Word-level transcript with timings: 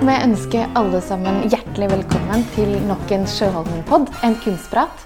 må 0.00 0.14
jeg 0.14 0.28
ønske 0.30 0.60
alle 0.78 0.98
sammen 1.04 1.42
hjertelig 1.44 1.90
velkommen 1.90 2.44
til 2.54 2.70
nok 2.88 3.10
en 3.12 3.26
Sjøholmen-pod, 3.28 4.06
en 4.24 4.36
kunstprat. 4.40 5.02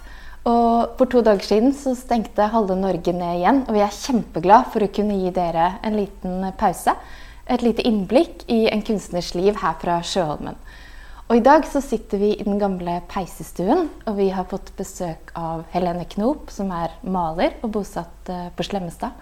Og 0.47 0.95
For 1.01 1.11
to 1.11 1.23
dager 1.25 1.43
siden 1.43 1.73
så 1.75 1.97
stengte 1.99 2.47
halve 2.53 2.77
Norge 2.79 3.15
ned 3.17 3.41
igjen, 3.41 3.63
og 3.67 3.75
vi 3.75 3.83
er 3.83 3.97
kjempeglad 3.97 4.69
for 4.71 4.85
å 4.85 4.91
kunne 4.95 5.17
gi 5.19 5.33
dere 5.35 5.73
en 5.83 5.97
liten 5.99 6.47
pause. 6.61 6.95
Et 7.51 7.65
lite 7.65 7.83
innblikk 7.83 8.45
i 8.47 8.69
en 8.71 8.85
kunstners 8.87 9.33
liv 9.35 9.59
her 9.65 9.75
fra 9.83 9.99
Sjøholmen. 10.07 10.61
Og 11.27 11.41
I 11.41 11.43
dag 11.43 11.67
så 11.67 11.83
sitter 11.83 12.21
vi 12.21 12.31
i 12.37 12.47
den 12.47 12.61
gamle 12.63 13.01
peisestuen, 13.11 13.89
og 14.07 14.21
vi 14.21 14.29
har 14.37 14.47
fått 14.47 14.71
besøk 14.79 15.35
av 15.35 15.65
Helene 15.75 16.07
Knop, 16.15 16.55
som 16.55 16.71
er 16.71 16.95
maler 17.03 17.57
og 17.65 17.75
bosatt 17.81 18.31
eh, 18.31 18.47
på 18.55 18.69
Slemmestad. 18.69 19.17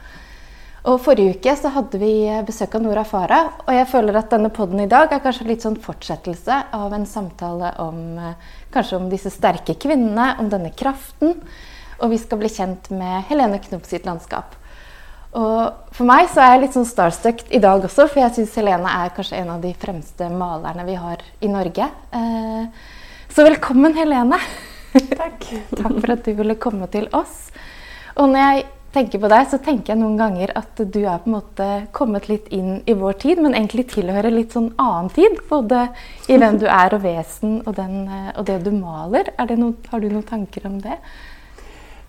Og 0.83 0.99
Forrige 0.99 1.37
uke 1.37 1.53
så 1.55 1.71
hadde 1.77 1.99
vi 2.01 2.15
besøk 2.43 2.73
av 2.75 2.83
Nora 2.83 3.05
Farah. 3.07 3.53
Og 3.69 3.77
jeg 3.77 3.87
føler 3.87 4.17
at 4.19 4.33
denne 4.33 4.51
poden 4.55 4.83
i 4.83 4.89
dag 4.91 5.13
er 5.15 5.23
kanskje 5.23 5.47
litt 5.47 5.63
sånn 5.63 5.79
fortsettelse 5.79 6.57
av 6.75 6.97
en 6.97 7.07
samtale 7.07 7.71
om 7.85 8.01
eh, 8.19 8.49
kanskje 8.75 8.99
om 8.99 9.07
disse 9.13 9.31
sterke 9.31 9.77
kvinnene, 9.79 10.33
om 10.43 10.51
denne 10.51 10.73
kraften. 10.75 11.37
Og 12.03 12.11
vi 12.11 12.19
skal 12.19 12.41
bli 12.41 12.51
kjent 12.51 12.91
med 12.91 13.29
Helene 13.29 13.63
Knop 13.63 13.87
sitt 13.87 14.11
landskap. 14.11 14.59
Og 15.39 15.95
for 15.95 16.09
meg 16.09 16.27
så 16.35 16.43
er 16.43 16.57
jeg 16.57 16.65
litt 16.65 16.75
sånn 16.75 16.91
starstuck 16.91 17.47
i 17.55 17.63
dag 17.63 17.87
også, 17.87 18.09
for 18.11 18.25
jeg 18.25 18.35
syns 18.41 18.59
Helene 18.59 18.99
er 19.05 19.15
kanskje 19.15 19.39
en 19.39 19.55
av 19.55 19.63
de 19.63 19.71
fremste 19.79 20.27
malerne 20.35 20.89
vi 20.91 20.99
har 20.99 21.23
i 21.39 21.53
Norge. 21.53 21.89
Eh, 22.11 22.85
så 23.31 23.47
velkommen, 23.47 23.95
Helene. 23.97 24.43
Takk. 24.93 25.47
Takk 25.79 25.95
for 25.95 26.19
at 26.19 26.27
du 26.27 26.35
ville 26.43 26.59
komme 26.59 26.91
til 26.91 27.07
oss. 27.15 27.53
Og 28.19 28.35
når 28.35 28.43
jeg 28.43 28.71
tenker 28.93 29.21
på 29.23 29.31
deg, 29.33 29.47
så 29.49 29.59
tenker 29.63 29.93
jeg 29.93 30.01
noen 30.03 30.19
ganger 30.21 30.53
at 30.59 30.81
du 30.81 31.01
er 31.01 31.21
på 31.23 31.31
en 31.31 31.37
måte 31.37 31.69
kommet 31.97 32.29
litt 32.29 32.49
inn 32.53 32.81
i 32.89 32.97
vår 32.99 33.19
tid, 33.25 33.41
men 33.43 33.57
egentlig 33.57 33.89
tilhører 33.95 34.33
litt 34.35 34.57
sånn 34.57 34.73
annen 34.81 35.11
tid. 35.15 35.41
Både 35.49 35.87
i 36.29 36.39
hvem 36.41 36.61
du 36.61 36.67
er 36.69 36.97
og 36.97 37.05
vesen 37.05 37.61
og, 37.65 37.75
den, 37.79 38.05
eh, 38.09 38.31
og 38.37 38.47
det 38.49 38.61
du 38.67 38.73
maler. 38.77 39.33
Noe, 39.57 39.75
har 39.89 40.03
du 40.03 40.09
noen 40.11 40.29
tanker 40.29 40.69
om 40.69 40.79
det? 40.85 40.99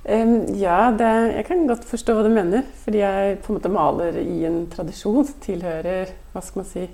Um, 0.03 0.35
ja, 0.59 0.91
det, 0.91 1.11
jeg 1.37 1.47
kan 1.47 1.65
godt 1.69 1.87
forstå 1.87 2.17
hva 2.17 2.27
du 2.27 2.31
mener. 2.33 2.67
Fordi 2.83 3.03
jeg 3.03 3.39
på 3.43 3.53
en 3.53 3.59
måte 3.59 3.73
maler 3.73 4.19
i 4.19 4.43
en 4.49 4.63
tradisjon 4.71 5.27
tilhører 5.43 6.11
hva 6.33 6.43
skal 6.43 6.63
man 6.63 6.71
si, 6.71 6.87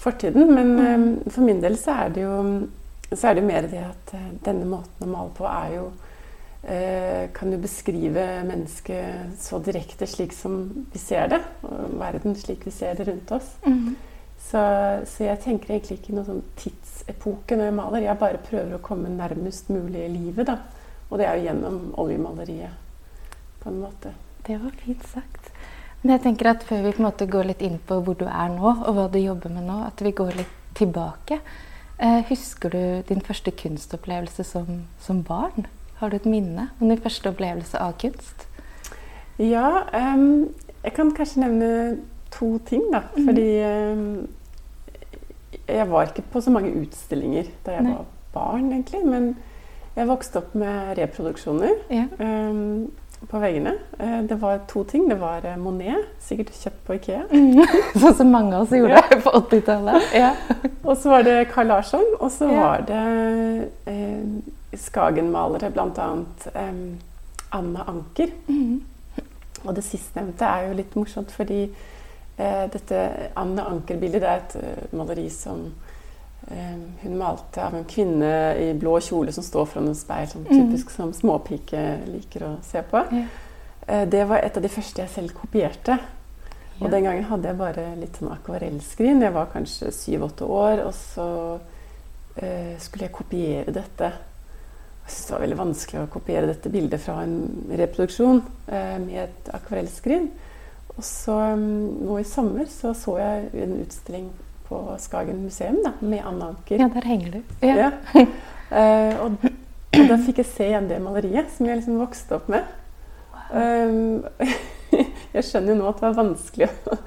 fortiden. 0.00 0.52
Men 0.56 0.76
um, 0.80 1.08
for 1.28 1.44
min 1.44 1.60
del 1.60 1.76
så 1.80 2.06
er 2.06 2.14
det 2.16 2.24
jo 2.24 2.36
så 3.10 3.26
er 3.26 3.40
det 3.40 3.42
mer 3.42 3.66
det 3.66 3.82
at 3.82 4.14
uh, 4.14 4.30
denne 4.46 4.68
måten 4.70 5.04
å 5.04 5.10
male 5.10 5.34
på 5.36 5.44
er 5.50 5.76
jo 5.76 5.90
Eh, 5.90 5.99
kan 7.34 7.50
du 7.50 7.56
beskrive 7.58 8.22
mennesket 8.46 9.32
så 9.42 9.58
direkte 9.64 10.06
slik 10.06 10.34
som 10.36 10.60
vi 10.92 11.00
ser 11.02 11.32
det. 11.32 11.40
Og 11.66 11.96
verden 11.98 12.36
slik 12.38 12.62
vi 12.68 12.72
ser 12.74 12.94
det 12.98 13.08
rundt 13.08 13.32
oss. 13.34 13.48
Mm. 13.66 13.96
Så, 14.40 14.60
så, 15.06 15.24
jeg 15.24 15.40
tenker 15.44 15.74
egentlig 15.74 15.98
ikke 16.00 16.14
noen 16.16 16.26
sånn 16.26 16.44
tidsepoke 16.58 17.58
når 17.58 17.68
jeg 17.68 17.76
maler. 17.76 18.06
Jeg 18.06 18.20
bare 18.22 18.40
prøver 18.46 18.76
å 18.76 18.84
komme 18.84 19.12
nærmest 19.12 19.68
mulig 19.72 20.06
i 20.06 20.12
livet. 20.14 20.48
da. 20.48 20.56
Og 21.10 21.18
det 21.20 21.26
er 21.26 21.38
jo 21.38 21.48
gjennom 21.48 21.80
oljemaleriet, 22.00 22.78
på 23.60 23.70
en 23.70 23.80
måte. 23.82 24.14
Det 24.46 24.56
var 24.62 24.76
fint 24.80 25.02
sagt. 25.10 25.50
Men 26.02 26.14
jeg 26.14 26.24
tenker 26.24 26.54
at 26.54 26.62
før 26.64 26.86
vi 26.86 26.94
på 26.94 27.02
en 27.02 27.08
måte 27.10 27.28
går 27.28 27.50
litt 27.50 27.64
inn 27.66 27.76
på 27.86 27.98
hvor 28.06 28.16
du 28.16 28.24
er 28.24 28.54
nå, 28.54 28.72
og 28.72 28.94
hva 28.96 29.08
du 29.12 29.18
jobber 29.20 29.52
med 29.52 29.66
nå, 29.68 29.82
at 29.90 30.00
vi 30.00 30.14
går 30.16 30.38
litt 30.38 30.56
tilbake. 30.78 31.40
Eh, 32.00 32.22
husker 32.30 32.72
du 32.72 32.82
din 33.10 33.20
første 33.20 33.52
kunstopplevelse 33.52 34.46
som, 34.48 34.86
som 35.02 35.20
barn? 35.26 35.68
Har 36.00 36.08
du 36.08 36.16
et 36.16 36.26
minne 36.26 36.70
om 36.80 36.88
din 36.88 37.00
første 37.00 37.28
opplevelse 37.28 37.76
av 37.76 37.92
kunst? 38.00 38.46
Ja, 39.36 39.82
um, 40.16 40.48
jeg 40.80 40.92
kan 40.96 41.10
kanskje 41.12 41.42
nevne 41.42 41.98
to 42.32 42.54
ting, 42.64 42.86
da. 42.92 43.02
Mm. 43.16 43.26
Fordi 43.26 43.48
um, 43.64 44.28
jeg 45.68 45.90
var 45.90 46.08
ikke 46.08 46.24
på 46.32 46.40
så 46.40 46.50
mange 46.54 46.72
utstillinger 46.80 47.50
da 47.66 47.76
jeg 47.76 47.84
Nei. 47.84 47.92
var 47.98 48.06
barn, 48.32 48.70
egentlig. 48.72 49.02
Men 49.04 49.34
jeg 49.96 50.08
vokste 50.08 50.40
opp 50.40 50.54
med 50.56 50.96
reproduksjoner 50.98 51.74
ja. 51.92 52.06
um, 52.20 52.88
på 53.28 53.42
veggene. 53.42 53.74
Uh, 54.00 54.22
det 54.28 54.38
var 54.40 54.62
to 54.70 54.84
ting. 54.88 55.04
Det 55.10 55.18
var 55.20 55.44
uh, 55.44 55.58
Monet, 55.60 56.06
sikkert 56.24 56.54
kjøpt 56.62 56.80
på 56.86 56.96
Ikea. 56.96 57.26
Mm. 57.28 57.60
sånn 58.06 58.16
som 58.22 58.32
mange 58.32 58.54
av 58.56 58.64
oss 58.64 58.72
gjorde 58.72 59.02
ja. 59.02 59.20
på 59.20 59.34
80-tallet. 59.42 60.08
Ja. 60.16 60.32
og 60.88 60.96
så 60.96 61.12
var 61.12 61.28
det 61.28 61.36
Carl 61.52 61.68
Larsson, 61.68 62.08
og 62.16 62.32
så 62.32 62.48
var 62.48 62.88
det 62.88 63.04
uh, 63.84 64.56
Skagen-malere, 64.76 65.70
bl.a. 65.70 66.24
Um, 66.54 66.98
Anna 67.50 67.84
Anker. 67.86 68.30
Mm. 68.46 68.82
Og 69.64 69.74
det 69.74 69.84
sistnevnte 69.84 70.46
er 70.46 70.68
jo 70.68 70.76
litt 70.78 70.94
morsomt, 70.96 71.32
fordi 71.34 71.64
uh, 71.66 72.66
dette 72.72 73.00
Anne 73.38 73.66
Anker-bildet 73.66 74.22
er 74.24 74.44
et 74.44 74.54
uh, 74.60 74.94
maleri 74.96 75.26
som 75.34 75.66
um, 75.66 76.86
hun 77.02 77.18
malte 77.18 77.64
av 77.64 77.74
en 77.76 77.88
kvinne 77.88 78.30
i 78.62 78.70
blå 78.78 78.96
kjole 79.04 79.34
som 79.34 79.44
står 79.44 79.68
foran 79.72 79.90
et 79.90 80.00
speil, 80.00 80.30
sånn 80.30 80.46
typisk 80.48 80.92
mm. 80.92 80.96
som 80.96 81.12
småpike 81.18 81.84
liker 82.06 82.46
å 82.46 82.54
se 82.66 82.84
på. 82.86 83.04
Ja. 83.10 83.26
Uh, 83.90 84.06
det 84.06 84.24
var 84.30 84.44
et 84.44 84.56
av 84.56 84.64
de 84.64 84.72
første 84.72 85.02
jeg 85.02 85.14
selv 85.16 85.36
kopierte. 85.36 85.98
Ja. 85.98 86.86
Og 86.86 86.94
den 86.94 87.04
gangen 87.04 87.26
hadde 87.28 87.50
jeg 87.50 87.58
bare 87.58 87.90
litt 87.98 88.16
sånn 88.16 88.30
akvarellskrin. 88.32 89.20
Jeg 89.20 89.34
var 89.34 89.50
kanskje 89.52 89.90
syv-åtte 89.92 90.46
år, 90.46 90.86
og 90.86 90.94
så 90.96 91.26
skulle 92.80 93.04
jeg 93.04 93.12
kopiere 93.12 93.72
dette 93.74 94.06
jeg 95.10 95.16
syntes 95.16 95.26
det 95.26 95.34
var 95.34 95.42
veldig 95.42 95.58
vanskelig 95.58 96.00
å 96.04 96.10
kopiere 96.12 96.46
dette 96.46 96.70
bildet 96.70 97.02
fra 97.02 97.16
en 97.24 97.34
reproduksjon 97.80 98.44
eh, 98.70 98.98
med 99.02 99.16
et 99.24 99.48
akvarellskrin. 99.56 100.28
Og 100.94 101.02
så 101.06 101.34
um, 101.56 101.64
nå 102.04 102.20
i 102.20 102.26
sommer 102.28 102.68
så, 102.70 102.92
så 102.94 103.16
jeg 103.18 103.48
en 103.64 103.74
utstilling 103.80 104.28
på 104.68 104.78
Skagen 105.02 105.40
museum 105.42 105.80
da, 105.82 105.96
med 105.98 106.22
Anna 106.26 106.52
Anker. 106.52 106.78
Ja, 106.78 106.86
der 106.94 107.08
henger 107.10 107.38
du. 107.38 107.56
Ja. 107.66 107.88
ja. 107.90 108.22
eh, 108.70 109.18
og, 109.24 109.40
og, 109.42 110.04
da 110.12 110.18
fikk 110.22 110.44
jeg 110.44 110.50
se 110.52 110.68
igjen 110.70 110.86
det 110.90 111.00
maleriet 111.02 111.50
som 111.56 111.66
jeg 111.66 111.80
liksom 111.80 111.98
vokste 111.98 112.38
opp 112.38 112.46
med. 112.52 112.70
Um, 113.50 114.22
jeg 115.34 115.42
skjønner 115.42 115.74
jo 115.74 115.80
nå 115.80 115.90
at 115.90 115.98
det 115.98 116.06
var 116.06 116.18
vanskelig 116.20 116.70
å 116.70 117.00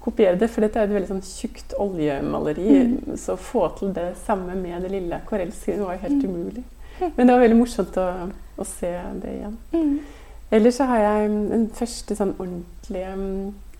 kopiere 0.00 0.38
det, 0.38 0.52
for 0.52 0.62
dette 0.62 0.78
er 0.78 0.86
et 0.86 0.94
veldig 0.94 1.10
sånn 1.16 1.26
tjukt 1.26 1.74
oljemaleri. 1.82 2.68
Mm. 2.78 3.16
Så 3.18 3.34
å 3.34 3.42
få 3.42 3.66
til 3.80 3.90
det 3.96 4.12
samme 4.22 4.54
med 4.54 4.86
det 4.86 4.94
lille 4.94 5.18
akvarellskrinet 5.18 5.82
var 5.82 5.98
jo 5.98 6.04
helt 6.06 6.22
mm. 6.22 6.28
umulig. 6.30 6.68
Men 7.16 7.26
det 7.26 7.34
var 7.34 7.44
veldig 7.44 7.58
morsomt 7.58 7.98
å, 8.00 8.06
å 8.30 8.66
se 8.68 8.92
det 9.22 9.34
igjen. 9.38 9.56
Mm. 9.72 9.98
Ellers 10.50 10.80
så 10.80 10.86
har 10.90 11.02
jeg 11.04 11.32
den 11.50 11.66
første 11.78 12.16
sånn 12.18 12.34
ordentlige 12.36 13.16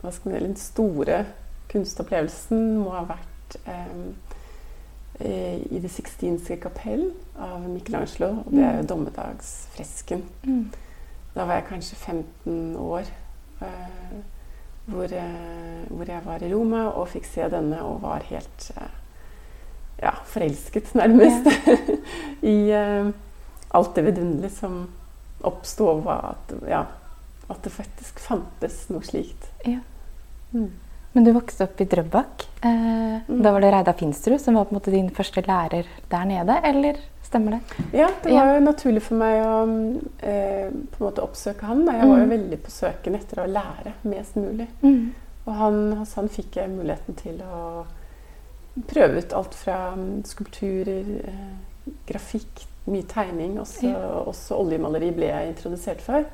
hva 0.00 0.12
skal 0.14 0.32
man 0.32 0.44
Den 0.46 0.56
store 0.56 1.24
kunstopplevelsen 1.70 2.60
må 2.80 2.94
ha 2.94 3.02
vært 3.10 3.56
eh, 3.68 5.58
i 5.68 5.80
Det 5.82 5.90
sixtinske 5.92 6.56
kapell 6.62 7.10
av 7.36 7.66
Michelangelo. 7.68 8.44
Og 8.46 8.54
det 8.54 8.64
er 8.64 8.78
jo 8.78 8.86
mm. 8.86 8.90
dommedagsfresken. 8.94 10.24
Mm. 10.46 10.62
Da 11.34 11.44
var 11.44 11.60
jeg 11.60 11.68
kanskje 11.68 11.98
15 11.98 12.76
år. 12.80 13.10
Eh, 13.60 14.14
hvor, 14.90 15.04
eh, 15.04 15.90
hvor, 15.90 16.04
jeg 16.08 16.22
var 16.24 16.42
i 16.42 16.52
Roma 16.54 16.86
og 16.88 17.10
fikk 17.12 17.28
se 17.28 17.44
denne 17.52 17.82
og 17.84 18.00
var 18.02 18.24
helt 18.30 18.70
uh, 18.80 18.88
ja, 20.00 20.14
forelsket, 20.26 20.94
nærmest, 20.98 21.46
ja. 21.46 21.76
i 22.46 22.56
uh, 22.72 23.10
alt 23.76 23.94
det 23.94 24.06
vidunderlige 24.08 24.54
som 24.54 24.82
oppsto, 25.46 25.88
og 25.88 26.08
at, 26.12 26.54
ja, 26.68 26.84
at 27.48 27.64
det 27.64 27.72
faktisk 27.72 28.20
fantes 28.22 28.82
noe 28.92 29.04
slikt. 29.06 29.48
Ja. 29.64 29.80
Mm. 30.52 30.70
Men 31.12 31.24
du 31.26 31.32
vokste 31.34 31.66
opp 31.66 31.80
i 31.80 31.86
Drøbak. 31.90 32.44
Eh, 32.62 32.70
mm. 33.26 33.38
Da 33.42 33.52
var 33.52 33.60
det 33.60 33.70
Reidar 33.74 33.96
Finsterud 33.98 34.40
som 34.40 34.54
var 34.54 34.68
på 34.68 34.74
en 34.74 34.78
måte 34.78 34.92
din 34.94 35.08
første 35.14 35.42
lærer 35.42 35.88
der 36.10 36.28
nede, 36.28 36.58
eller 36.64 37.00
stemmer 37.26 37.56
det? 37.56 37.86
Ja, 37.98 38.10
det 38.22 38.34
var 38.34 38.52
jo 38.54 38.60
naturlig 38.62 39.02
for 39.02 39.18
meg 39.18 39.40
å 39.42 39.56
eh, 40.22 40.68
på 40.70 41.00
en 41.00 41.06
måte 41.08 41.24
oppsøke 41.24 41.66
han. 41.66 41.82
Da. 41.86 41.96
Jeg 41.98 42.10
var 42.12 42.22
jo 42.22 42.28
mm. 42.28 42.34
veldig 42.36 42.60
på 42.62 42.74
søken 42.74 43.18
etter 43.18 43.42
å 43.42 43.48
lære 43.50 43.96
mest 44.06 44.38
mulig. 44.38 44.68
Mm. 44.84 45.00
Og 45.46 45.56
han, 45.58 45.80
hos 45.98 46.14
han 46.20 46.30
fikk 46.30 46.60
jeg 46.60 46.70
muligheten 46.70 47.18
til 47.18 47.42
å 47.42 47.64
prøve 48.86 49.18
ut 49.18 49.34
alt 49.34 49.56
fra 49.58 49.80
skulpturer, 50.30 51.10
eh, 51.26 51.50
grafikk, 52.08 52.66
mye 52.90 53.06
tegning. 53.08 53.58
Også, 53.60 53.88
ja. 53.88 54.04
også, 54.24 54.58
oljemaleri 54.58 55.10
ble 55.16 55.30
jeg 55.30 55.54
introdusert 55.54 56.04
for. 56.04 56.28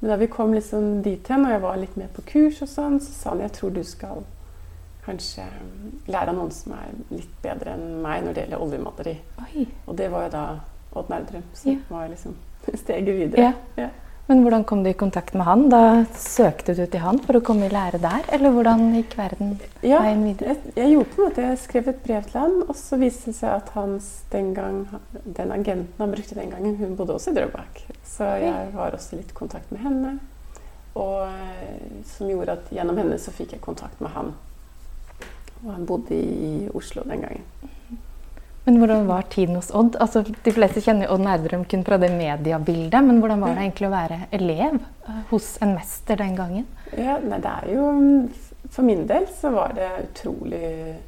Men 0.00 0.12
da 0.14 0.16
vi 0.20 0.30
kom 0.32 0.54
liksom 0.56 1.02
dit 1.04 1.28
hen, 1.28 1.44
og 1.44 1.54
jeg 1.54 1.62
var 1.62 1.80
litt 1.80 1.96
med 2.00 2.12
på 2.16 2.24
kurs, 2.28 2.60
og 2.64 2.70
sånn, 2.72 3.00
så 3.04 3.12
sa 3.14 3.34
han 3.34 3.42
jeg 3.44 3.52
tror 3.58 3.74
du 3.76 3.82
skal 3.84 4.22
kanskje 5.04 5.44
mm, 5.44 5.90
lære 6.12 6.32
av 6.32 6.36
noen 6.36 6.52
som 6.54 6.74
er 6.76 6.92
litt 7.12 7.32
bedre 7.42 7.74
enn 7.76 8.00
meg 8.04 8.24
når 8.24 8.36
det 8.36 8.44
gjelder 8.44 8.64
oljemaleri. 8.64 9.16
Oi. 9.44 9.66
Og 9.86 9.96
det 9.98 10.10
var 10.12 10.26
jo 10.26 10.32
da 10.36 10.44
Odd 11.00 11.10
Nerdrum, 11.12 11.44
som 11.54 11.72
ja. 11.72 11.82
var 11.88 12.08
liksom 12.10 12.36
steget 12.82 13.14
videre. 13.16 13.52
Ja. 13.78 13.90
Men 14.30 14.44
hvordan 14.44 14.62
kom 14.62 14.84
du 14.84 14.90
i 14.90 14.94
kontakt 14.94 15.34
med 15.34 15.42
han? 15.42 15.64
Da 15.72 16.04
søkte 16.14 16.76
du 16.78 16.84
til 16.86 17.00
han 17.02 17.16
for 17.24 17.40
å 17.40 17.42
komme 17.42 17.66
i 17.66 17.72
lære 17.72 17.98
der? 17.98 18.28
Eller 18.30 18.52
hvordan 18.54 18.92
gikk 18.94 19.16
verden 19.18 19.56
ja, 19.82 19.98
veien 20.04 20.20
videre? 20.22 20.52
Jeg, 20.52 20.74
jeg, 20.76 20.92
gjorde 20.92 21.08
på 21.10 21.18
en 21.18 21.26
måte, 21.26 21.46
jeg 21.48 21.58
skrev 21.64 21.88
et 21.90 21.98
brev 22.04 22.28
til 22.28 22.38
han, 22.38 22.54
og 22.62 22.78
så 22.78 22.98
viste 23.00 23.32
det 23.32 23.38
seg 23.40 23.56
at 23.56 23.72
hans, 23.74 24.10
den, 24.30 24.52
gang, 24.54 24.84
den 25.24 25.50
agenten 25.50 25.98
han 25.98 26.14
brukte 26.14 26.38
den 26.38 26.54
gangen, 26.54 26.76
hun 26.78 26.94
bodde 26.94 27.16
også 27.16 27.34
i 27.34 27.40
Drøbak. 27.40 27.82
Så 28.06 28.28
jeg 28.44 28.70
var 28.76 28.94
også 28.94 29.18
litt 29.18 29.34
i 29.34 29.38
kontakt 29.40 29.74
med 29.74 29.82
henne. 29.82 30.14
Og 30.94 31.26
eh, 31.26 31.98
som 32.12 32.30
gjorde 32.30 32.54
at 32.60 32.70
gjennom 32.70 33.02
henne 33.02 33.18
så 33.18 33.34
fikk 33.34 33.56
jeg 33.56 33.64
kontakt 33.66 33.98
med 33.98 34.14
han. 34.14 34.30
Og 35.64 35.74
han 35.74 35.90
bodde 35.90 36.14
i 36.14 36.70
Oslo 36.70 37.02
den 37.02 37.26
gangen. 37.26 37.50
Men 38.64 38.76
hvordan 38.76 39.06
var 39.08 39.28
tiden 39.32 39.56
hos 39.56 39.70
Odd? 39.74 39.96
Altså, 40.02 40.22
de 40.44 40.52
fleste 40.52 40.82
kjenner 40.84 41.10
Odd 41.12 41.24
Nærdrum 41.24 41.64
kun 41.68 41.84
fra 41.86 41.96
det 42.00 42.10
mediebildet. 42.12 43.00
Men 43.06 43.20
hvordan 43.22 43.40
var 43.40 43.56
det 43.56 43.64
egentlig 43.64 43.88
å 43.88 43.94
være 43.94 44.18
elev 44.36 44.76
eh, 44.76 45.20
hos 45.30 45.54
en 45.64 45.74
mester 45.78 46.20
den 46.20 46.36
gangen? 46.38 46.66
Ja, 46.92 47.16
nei, 47.24 47.40
det 47.40 47.54
er 47.62 47.70
jo 47.72 47.86
For 48.70 48.86
min 48.86 49.06
del 49.08 49.24
så 49.34 49.54
var 49.54 49.72
det 49.78 49.88
utrolig 50.04 50.98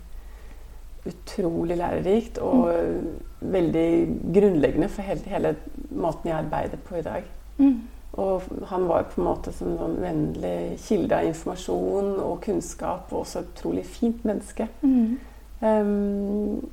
utrolig 1.02 1.76
lærerikt 1.80 2.38
og 2.38 2.68
mm. 2.70 3.06
veldig 3.52 3.86
grunnleggende 4.34 4.88
for 4.90 5.02
hele, 5.02 5.24
hele, 5.26 5.56
måten 5.90 6.30
jeg 6.30 6.38
arbeider 6.38 6.78
på 6.86 7.00
i 7.00 7.02
dag. 7.02 7.24
Mm. 7.58 7.80
Og 8.22 8.42
han 8.70 8.86
var 8.88 9.08
på 9.10 9.20
en 9.20 9.26
måte 9.26 9.54
som 9.56 9.72
en 9.82 9.96
vennlig 10.02 10.76
kilde 10.84 11.16
av 11.16 11.26
informasjon 11.30 12.12
og 12.20 12.40
kunnskap, 12.44 13.10
og 13.10 13.24
også 13.24 13.40
et 13.40 13.50
utrolig 13.54 13.84
fint 13.88 14.24
menneske. 14.28 14.68
Mm. 14.82 15.18
Um, 15.62 16.70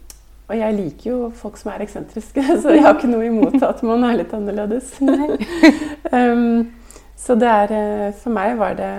og 0.50 0.58
jeg 0.58 0.76
liker 0.76 1.10
jo 1.12 1.18
folk 1.38 1.60
som 1.62 1.72
er 1.74 1.84
eksentriske, 1.86 2.44
så 2.62 2.74
jeg 2.74 2.84
har 2.86 2.98
ikke 2.98 3.12
noe 3.12 3.28
imot 3.30 3.58
at 3.62 3.84
man 3.86 4.06
er 4.08 4.20
litt 4.24 4.34
annerledes. 4.34 4.96
um, 6.18 6.70
så 7.20 7.36
det 7.36 7.50
er 7.52 7.74
eh, 7.76 8.06
For 8.16 8.34
meg 8.34 8.56
var 8.58 8.78
det 8.80 8.94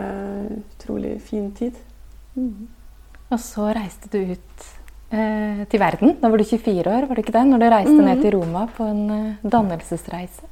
utrolig 0.61 1.17
fin 1.25 1.49
tid. 1.57 1.79
Mm. 2.37 2.69
Og 3.31 3.41
så 3.41 3.71
reiste 3.75 4.11
du 4.13 4.35
ut 4.35 4.67
eh, 5.11 5.65
til 5.71 5.81
verden. 5.81 6.17
Da 6.21 6.29
var 6.29 6.39
du 6.39 6.45
24 6.45 6.85
år, 6.85 7.09
var 7.09 7.17
det 7.17 7.25
ikke 7.25 7.37
det? 7.39 7.47
Når 7.49 7.63
du 7.63 7.67
reiste 7.73 7.97
mm. 7.97 8.05
ned 8.07 8.23
til 8.23 8.37
Roma 8.37 8.67
på 8.77 8.87
en 8.87 9.03
uh, 9.11 9.51
dannelsesreise. 9.57 10.47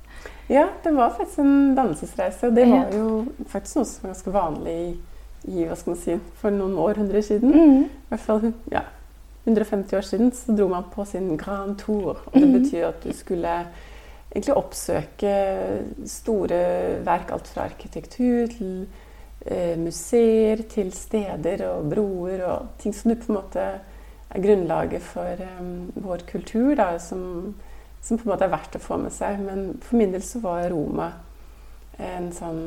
Ja, 0.48 0.64
det 0.84 0.94
var 0.96 1.12
faktisk 1.18 1.42
en 1.44 1.76
dannelsesreise. 1.76 2.48
Og 2.48 2.56
det 2.56 2.66
var 2.70 2.94
jo 2.96 3.08
faktisk 3.52 3.78
noe 3.78 3.90
som 3.90 4.06
var 4.06 4.14
ganske 4.14 4.34
vanlig 4.38 4.76
i, 4.78 4.92
i 5.52 5.66
hva 5.68 5.76
skal 5.76 5.92
man 5.92 6.00
si, 6.02 6.16
for 6.40 6.54
noen 6.54 6.78
århundrer 6.80 7.26
siden. 7.26 7.52
Mm. 7.52 7.82
I 7.84 8.14
hvert 8.14 8.24
fall 8.24 8.48
ja, 8.72 8.86
150 9.48 9.96
år 9.96 10.06
siden 10.06 10.32
så 10.36 10.54
dro 10.56 10.68
man 10.70 10.88
på 10.92 11.04
sin 11.08 11.36
grand 11.40 11.78
tour. 11.80 12.20
Og 12.30 12.34
det 12.36 12.48
mm. 12.48 12.56
betyr 12.58 12.88
at 12.90 13.04
du 13.04 13.12
skulle 13.16 13.54
egentlig 14.28 14.56
oppsøke 14.56 15.34
store 16.08 16.62
verk, 17.06 17.32
alt 17.32 17.48
fra 17.48 17.64
arkitektur 17.68 18.50
til 18.52 18.72
eh, 19.46 19.76
museer, 19.80 20.64
til 20.68 20.92
steder 20.92 21.64
og 21.70 21.88
broer 21.94 22.44
og 22.48 22.74
ting 22.82 22.96
som 22.96 23.12
du 23.12 23.16
på 23.20 23.32
en 23.32 23.40
måte 23.40 23.68
er 24.28 24.44
grunnlaget 24.44 25.04
for 25.04 25.40
um, 25.60 25.88
vår 26.04 26.26
kultur, 26.28 26.74
da, 26.76 26.90
som, 27.00 27.54
som, 28.02 28.18
på 28.18 28.26
en 28.26 28.32
måte 28.34 28.44
er 28.44 28.52
verdt 28.52 28.76
å 28.76 28.82
få 28.84 28.98
med 29.00 29.14
seg. 29.16 29.40
Men 29.40 29.70
for 29.80 29.96
min 30.00 30.12
del 30.12 30.24
så 30.24 30.42
var 30.44 30.68
Roma 30.68 31.12
en 31.98 32.28
sånn 32.36 32.60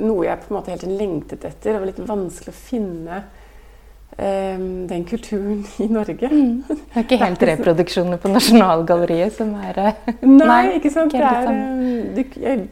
noe 0.00 0.24
jeg 0.24 0.40
på 0.40 0.48
en 0.48 0.56
måte 0.56 0.72
helt 0.72 0.88
lengtet 0.88 1.44
etter. 1.44 1.74
Det 1.74 1.80
var 1.82 1.90
litt 1.90 2.00
vanskelig 2.08 2.52
å 2.54 2.56
finne 2.56 3.18
den 4.18 5.04
kulturen 5.08 5.64
i 5.78 5.86
Norge. 5.88 6.28
Mm. 6.28 6.64
Det 6.68 6.76
er 6.94 7.06
ikke 7.06 7.18
helt 7.22 7.42
reproduksjoner 7.48 8.20
på 8.20 8.30
Nasjonalgalleriet 8.30 9.34
som 9.38 9.54
er 9.56 9.78
uh, 9.80 10.10
Nei, 10.20 10.48
nei, 10.52 10.62
ikke 10.76 10.92
sant. 10.92 11.16
Ikke 11.16 11.30
er, 11.32 11.48
du, 12.16 12.22
jeg, 12.42 12.66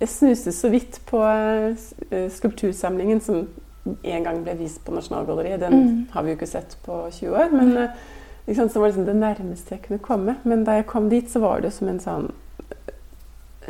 jeg 0.00 0.10
snuste 0.10 0.52
så 0.56 0.72
vidt 0.72 1.00
på 1.08 1.22
uh, 1.22 2.26
skulptursamlingen 2.34 3.22
som 3.24 3.44
en 3.86 4.26
gang 4.26 4.42
ble 4.44 4.58
vist 4.58 4.82
på 4.84 4.92
Nasjonalgalleriet. 4.96 5.62
Den 5.62 5.78
mm. 5.78 5.96
har 6.12 6.26
vi 6.26 6.34
jo 6.34 6.40
ikke 6.40 6.50
sett 6.50 6.76
på 6.84 7.04
20 7.06 7.38
år. 7.38 7.54
Men 7.54 7.72
sant, 8.56 8.72
så 8.72 8.82
var 8.82 8.90
det 8.90 8.96
liksom 8.96 9.08
det 9.08 9.16
nærmeste 9.22 9.76
jeg 9.76 9.86
kunne 9.86 10.02
komme. 10.04 10.36
Men 10.42 10.66
da 10.66 10.80
jeg 10.80 10.90
kom 10.90 11.08
dit, 11.10 11.30
så 11.30 11.40
var 11.40 11.62
det 11.64 11.72
som 11.76 11.88
en 11.88 12.02
sånn 12.02 12.30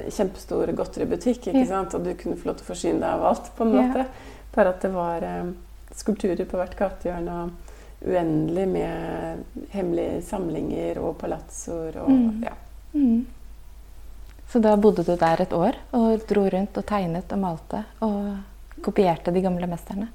kjempestor 0.09 0.73
godteributikk. 0.77 1.47
ikke 1.47 1.67
sant? 1.67 1.95
Og 1.95 2.05
du 2.05 2.15
kunne 2.19 2.39
få 2.39 2.51
lov 2.51 2.59
til 2.59 2.67
å 2.67 2.71
forsyne 2.71 3.03
deg 3.03 3.11
av 3.11 3.27
alt, 3.33 3.51
på 3.57 3.67
en 3.67 3.75
måte. 3.77 4.07
Bare 4.55 4.75
at 4.75 4.83
det 4.83 4.93
var 4.95 5.27
um, 5.43 5.53
skulpturer 5.97 6.45
på 6.49 6.61
hvert 6.61 6.77
gatehjørne. 6.79 7.43
og 7.43 7.77
Uendelig 8.01 8.65
med 8.69 9.67
hemmelige 9.75 10.23
samlinger 10.25 11.03
og 11.05 11.19
palazzoer 11.21 11.99
og 12.01 12.09
mm. 12.09 12.45
ja. 12.47 12.55
Mm. 12.95 13.27
Så 14.49 14.59
da 14.59 14.73
bodde 14.81 15.05
du 15.05 15.13
der 15.21 15.43
et 15.45 15.53
år 15.53 15.77
og 15.95 16.25
dro 16.27 16.47
rundt 16.49 16.79
og 16.81 16.87
tegnet 16.89 17.33
og 17.37 17.39
malte 17.39 17.83
og 18.03 18.81
kopierte 18.83 19.35
de 19.35 19.43
gamle 19.45 19.69
mesterne? 19.71 20.09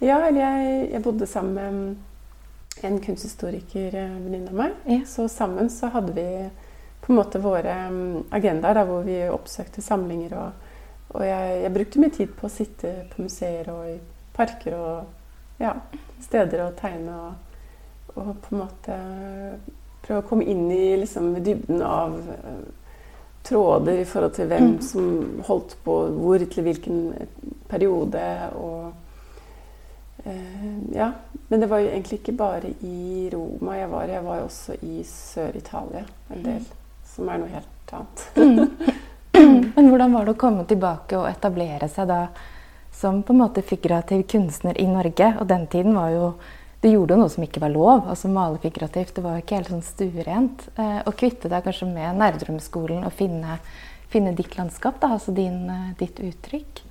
Ja, 0.00 0.20
jeg, 0.30 0.68
jeg 0.92 1.02
bodde 1.02 1.26
sammen 1.26 1.54
med 1.58 2.86
en 2.86 3.00
kunsthistoriker, 3.00 3.94
eh, 3.94 4.14
venninne 4.24 4.50
av 4.50 4.58
meg. 4.58 4.78
Ja. 4.90 5.02
Så 5.06 5.28
sammen 5.28 5.70
så 5.70 5.90
hadde 5.94 6.14
vi 6.16 6.28
på 7.04 7.12
en 7.12 7.18
måte 7.18 7.40
våre 7.42 7.74
agendaer 8.34 8.80
da, 8.80 8.84
hvor 8.88 9.04
vi 9.06 9.18
oppsøkte 9.28 9.82
samlinger. 9.84 10.34
Og, 10.40 10.70
og 11.14 11.26
jeg, 11.26 11.60
jeg, 11.62 11.74
brukte 11.76 12.02
mye 12.02 12.14
tid 12.16 12.32
på 12.38 12.48
å 12.48 12.52
sitte 12.52 12.94
på 13.12 13.26
museer 13.26 13.70
og 13.72 13.84
i 13.92 13.98
parker 14.34 14.76
og 14.78 15.13
ja, 15.58 15.74
steder 16.22 16.66
å 16.66 16.72
tegne. 16.78 17.18
Og, 17.18 18.14
og, 18.14 18.32
på 18.42 18.54
en 18.54 18.62
måte 18.62 18.98
prøve 20.04 20.22
å 20.22 20.26
komme 20.28 20.46
inn 20.50 20.66
i 20.72 20.96
liksom, 21.00 21.32
dybden 21.44 21.82
av 21.84 22.16
uh, 22.18 22.58
tråder 23.44 24.02
i 24.02 24.08
forhold 24.08 24.36
til 24.36 24.50
hvem 24.50 24.68
mm. 24.74 24.82
som 24.84 25.08
holdt 25.48 25.76
på 25.84 25.96
hvor 26.18 26.44
til 26.44 26.66
hvilken 26.66 27.00
periode. 27.70 28.24
Og 28.58 28.92
uh, 30.26 30.74
ja. 30.94 31.12
Men 31.48 31.60
det 31.60 31.70
var 31.70 31.84
jo 31.84 31.92
egentlig 31.92 32.20
ikke 32.20 32.36
bare 32.38 32.74
i 32.82 33.30
Roma 33.32 33.78
jeg 33.78 33.90
var. 33.92 34.10
Jeg 34.10 34.26
var 34.26 34.44
også 34.44 34.78
i 34.82 35.02
Sør-Italia 35.08 36.04
en 36.34 36.44
del. 36.44 36.68
Som 37.14 37.28
er 37.30 37.40
noe 37.40 37.52
helt 37.52 37.94
annet. 37.94 38.28
Mm. 38.36 39.02
Men 39.74 39.88
hvordan 39.90 40.12
var 40.14 40.26
det 40.26 40.34
å 40.34 40.38
komme 40.38 40.64
tilbake 40.68 41.18
og 41.18 41.28
etablere 41.28 41.88
seg 41.90 42.08
da 42.10 42.20
som 42.94 43.22
på 43.22 43.32
en 43.32 43.38
måte 43.42 43.62
figurativ 43.62 44.22
kunstner 44.30 44.80
i 44.80 44.86
Norge. 44.86 45.34
Og 45.40 45.46
den 45.46 45.66
tiden 45.66 45.94
var 45.94 46.10
jo 46.14 46.34
Du 46.84 46.90
gjorde 46.90 47.16
noe 47.16 47.30
som 47.32 47.40
ikke 47.40 47.62
var 47.62 47.70
lov. 47.72 48.02
altså 48.12 48.28
Male 48.28 48.58
figurativt. 48.60 49.14
Det 49.16 49.22
var 49.24 49.38
ikke 49.40 49.56
helt 49.56 49.70
sånn 49.72 49.80
stuerent. 49.82 50.66
Eh, 50.76 50.98
å 51.00 51.14
kvitte 51.16 51.48
deg 51.48 51.64
kanskje 51.64 51.88
med 51.88 52.18
Nerdrumskolen 52.20 53.06
og 53.08 53.12
finne, 53.16 53.56
finne 54.12 54.34
ditt 54.36 54.58
landskap, 54.58 54.98
da, 55.00 55.14
altså 55.16 55.32
din, 55.32 55.64
eh, 55.70 55.94
ditt 55.96 56.20
uttrykk. 56.20 56.82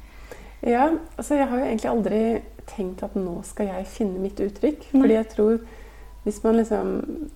Ja, 0.66 0.90
altså 1.16 1.38
jeg 1.38 1.48
har 1.48 1.60
jo 1.60 1.66
egentlig 1.66 1.92
aldri 1.92 2.42
tenkt 2.66 3.04
at 3.04 3.14
nå 3.14 3.44
skal 3.46 3.68
jeg 3.68 3.86
finne 3.86 4.18
mitt 4.18 4.42
uttrykk. 4.42 4.90
Nei. 4.94 5.02
Fordi 5.04 5.14
jeg 5.14 5.30
tror 5.30 5.60
hvis 6.24 6.44
man 6.44 6.58
liksom 6.58 7.30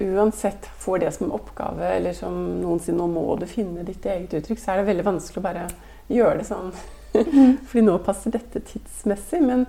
uansett 0.00 0.66
får 0.78 0.98
det 0.98 1.14
som 1.14 1.32
oppgave, 1.32 1.84
eller 1.96 2.12
som 2.12 2.60
noen 2.60 2.80
sier 2.80 2.96
nå 2.96 3.06
må 3.06 3.26
du 3.38 3.46
finne 3.46 3.84
ditt 3.84 4.06
eget 4.08 4.32
uttrykk, 4.40 4.58
så 4.58 4.72
er 4.72 4.80
det 4.80 4.88
veldig 4.90 5.04
vanskelig 5.06 5.42
å 5.42 5.44
bare 5.44 5.68
gjøre 6.08 6.40
det 6.40 6.48
sånn 6.48 6.72
Fordi 7.68 7.82
nå 7.84 7.98
passer 8.04 8.34
dette 8.34 8.62
tidsmessig. 8.66 9.42
Men, 9.42 9.66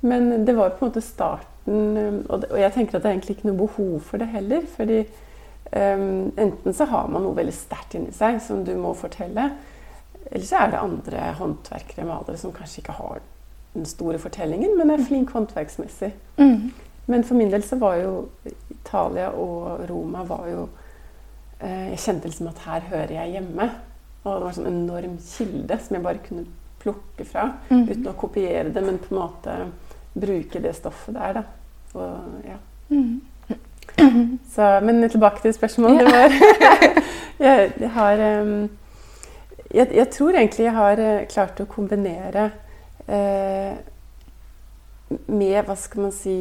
men, 0.00 0.30
det 0.46 0.56
var 0.56 0.76
på 0.76 0.84
en 0.84 0.92
måte 0.92 1.04
starten. 1.04 1.50
Um, 1.96 2.22
og, 2.28 2.46
jeg 2.60 2.72
tenker 2.74 2.98
at 2.98 3.04
det 3.04 3.10
er 3.10 3.16
egentlig 3.16 3.38
ikke 3.38 3.50
noe 3.50 3.60
behov 3.64 4.00
for 4.04 4.20
det 4.20 4.28
heller. 4.34 4.66
fordi 4.76 5.04
um, 5.72 6.32
enten 6.36 6.76
så 6.76 6.88
har 6.90 7.08
man 7.08 7.24
noe 7.24 7.36
veldig 7.36 7.54
sterkt 7.56 7.96
inni 7.96 8.12
seg 8.14 8.40
som 8.44 8.64
du 8.66 8.74
må 8.78 8.94
fortelle. 8.98 9.50
Eller 10.30 10.46
så 10.46 10.62
er 10.62 10.72
det 10.72 10.82
andre 10.82 11.30
håndverkere, 11.38 12.06
malere, 12.08 12.40
som 12.40 12.52
kanskje 12.52 12.82
ikke 12.82 12.98
har 12.98 13.22
den 13.74 13.86
store 13.86 14.18
fortellingen, 14.22 14.76
men 14.78 14.92
er 14.94 15.02
flink 15.02 15.32
håndverksmessig. 15.34 16.12
Mm. 16.38 16.70
Men 17.06 17.24
for 17.24 17.36
min 17.36 17.50
del 17.52 17.64
så 17.66 17.76
var 17.76 17.98
jo 18.00 18.12
Italia 18.70 19.30
og 19.36 19.84
Roma 19.90 20.22
var 20.24 20.46
jo 20.48 20.62
eh, 21.60 21.90
Jeg 21.90 22.00
kjente 22.06 22.30
liksom 22.30 22.48
at 22.48 22.62
her 22.64 22.86
hører 22.92 23.16
jeg 23.18 23.34
hjemme. 23.36 23.70
Og 24.24 24.30
det 24.30 24.40
var 24.40 24.48
en 24.48 24.56
sånn 24.58 24.70
enorm 24.70 25.16
kilde 25.20 25.78
som 25.84 25.98
jeg 25.98 26.04
bare 26.06 26.22
kunne 26.24 26.46
plukke 26.84 27.26
fra. 27.26 27.48
Mm. 27.70 27.84
Uten 27.88 28.08
å 28.12 28.16
kopiere 28.18 28.68
det, 28.70 28.84
men 28.84 29.00
på 29.02 29.14
en 29.14 29.20
måte 29.20 29.58
bruke 30.14 30.62
det 30.62 30.76
stoffet 30.76 31.16
der. 31.16 31.40
Da. 31.40 31.44
Og, 31.98 32.44
ja. 32.46 32.58
Mm. 32.92 33.22
Så, 34.54 34.80
men 34.84 35.08
tilbake 35.10 35.42
til 35.42 35.54
spørsmålet. 35.54 36.06
Ja. 36.08 36.28
jeg, 37.46 37.72
jeg, 37.80 37.90
har 37.90 38.22
jeg, 39.74 39.88
jeg, 39.90 40.08
tror 40.10 40.36
egentlig 40.36 40.68
jeg 40.68 40.76
har 40.76 41.02
uh, 41.02 41.24
klart 41.30 41.60
å 41.62 41.66
kombinere 41.70 42.50
eh, 43.06 43.74
med 45.26 45.58
Hva 45.66 45.76
skal 45.78 46.06
man 46.06 46.14
si 46.14 46.36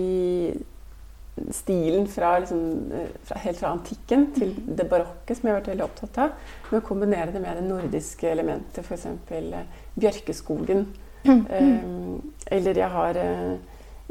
stilen 1.52 2.08
fra, 2.08 2.40
liksom, 2.40 2.92
eh, 2.92 3.08
fra, 3.24 3.38
helt 3.38 3.60
fra 3.60 3.72
antikken 3.74 4.28
til 4.36 4.54
mm. 4.58 4.76
det 4.78 4.86
barokke, 4.90 5.36
som 5.36 5.48
jeg 5.48 5.54
har 5.54 5.62
vært 5.62 5.72
veldig 5.74 5.86
opptatt 5.86 6.20
av. 6.26 6.50
Med 6.70 6.80
å 6.80 6.88
kombinere 6.88 7.34
det 7.34 7.42
med 7.42 7.58
det 7.58 7.66
nordiske 7.68 8.30
elementet, 8.30 8.84
f.eks. 8.86 9.08
Eh, 9.34 9.88
bjørkeskogen. 9.96 10.86
Mm. 11.24 11.46
Eh, 11.48 12.52
eller 12.58 12.82
jeg 12.84 12.92
har 12.92 13.18
eh, 13.22 13.56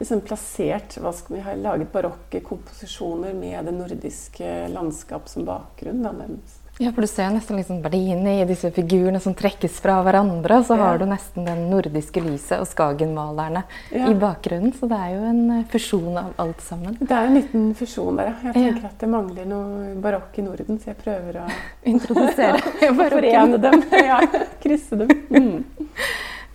liksom 0.00 0.24
plassert 0.26 0.96
hva 0.98 1.12
skal 1.12 1.36
vi, 1.36 1.40
Jeg 1.42 1.48
har 1.50 1.60
laget 1.60 1.92
barokke 1.92 2.40
komposisjoner 2.46 3.36
med 3.36 3.68
det 3.68 3.76
nordiske 3.76 4.50
landskap 4.72 5.30
som 5.30 5.46
bakgrunn. 5.46 6.02
Da, 6.02 6.14
nærmest. 6.16 6.61
Ja, 6.80 6.88
for 6.92 7.04
du 7.04 7.06
ser 7.06 7.28
nesten 7.30 7.58
liksom 7.60 7.82
Berlini 7.82 8.38
i 8.40 8.44
disse 8.48 8.70
figurene 8.72 9.20
som 9.20 9.34
trekkes 9.36 9.74
fra 9.84 9.98
hverandre. 10.02 10.56
Og 10.62 10.64
så 10.66 10.78
ja. 10.78 10.86
har 10.86 10.98
du 10.98 11.04
nesten 11.06 11.44
den 11.44 11.66
nordiske 11.68 12.22
lyset 12.24 12.62
og 12.62 12.66
Skagenmalerne 12.70 13.62
ja. 13.92 14.08
i 14.08 14.14
bakgrunnen. 14.18 14.72
Så 14.78 14.88
det 14.88 14.96
er 14.96 15.12
jo 15.12 15.26
en 15.28 15.42
eh, 15.58 15.66
fusjon 15.72 16.16
av 16.16 16.32
alt 16.42 16.64
sammen. 16.64 16.96
Det 16.96 17.12
er 17.12 17.28
en 17.28 17.36
liten 17.36 17.68
fusjon 17.76 18.16
der, 18.18 18.32
ja. 18.32 18.54
Jeg 18.56 18.56
tenker 18.56 18.88
at 18.88 19.04
det 19.04 19.10
mangler 19.12 19.52
noe 19.52 19.92
barokk 20.02 20.40
i 20.40 20.46
Norden, 20.48 20.80
så 20.80 20.94
jeg 20.94 21.00
prøver 21.04 21.42
å 21.44 21.46
Introdusere 21.92 22.64
Forene 23.02 23.62
dem. 23.68 23.86
ja, 24.10 24.18
krysse 24.64 25.04
dem. 25.04 25.14
Mm. 25.28 25.86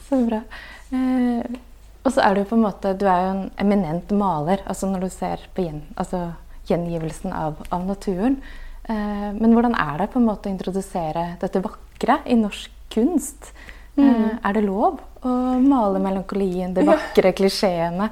Så 0.09 0.23
bra. 0.25 0.43
Eh, 0.89 1.57
Og 2.07 2.13
så 2.15 2.23
er 2.23 2.37
du 2.37 2.45
på 2.47 2.55
en 2.55 2.63
måte, 2.63 2.97
du 2.97 3.05
er 3.05 3.25
jo 3.25 3.31
en 3.35 3.47
eminent 3.59 4.11
maler 4.15 4.61
altså 4.65 4.87
når 4.87 5.01
du 5.05 5.09
ser 5.11 5.41
på 5.53 5.65
gjen, 5.65 5.81
altså 5.99 6.29
gjengivelsen 6.69 7.33
av, 7.35 7.59
av 7.69 7.83
naturen. 7.85 8.41
Eh, 8.87 9.31
men 9.35 9.53
hvordan 9.53 9.75
er 9.75 9.97
det 9.97 10.11
på 10.13 10.19
en 10.21 10.27
måte 10.29 10.47
å 10.47 10.53
introdusere 10.53 11.37
dette 11.41 11.61
vakre 11.63 12.21
i 12.25 12.35
norsk 12.39 12.71
kunst? 12.93 13.51
Eh, 13.97 14.03
Mm. 14.03 14.39
er 14.45 14.53
det 14.53 14.63
lov 14.63 14.99
å 15.23 15.59
male 15.59 15.99
melankolien, 15.99 16.73
de 16.73 16.83
vakre 16.85 17.33
klisjeene? 17.33 18.11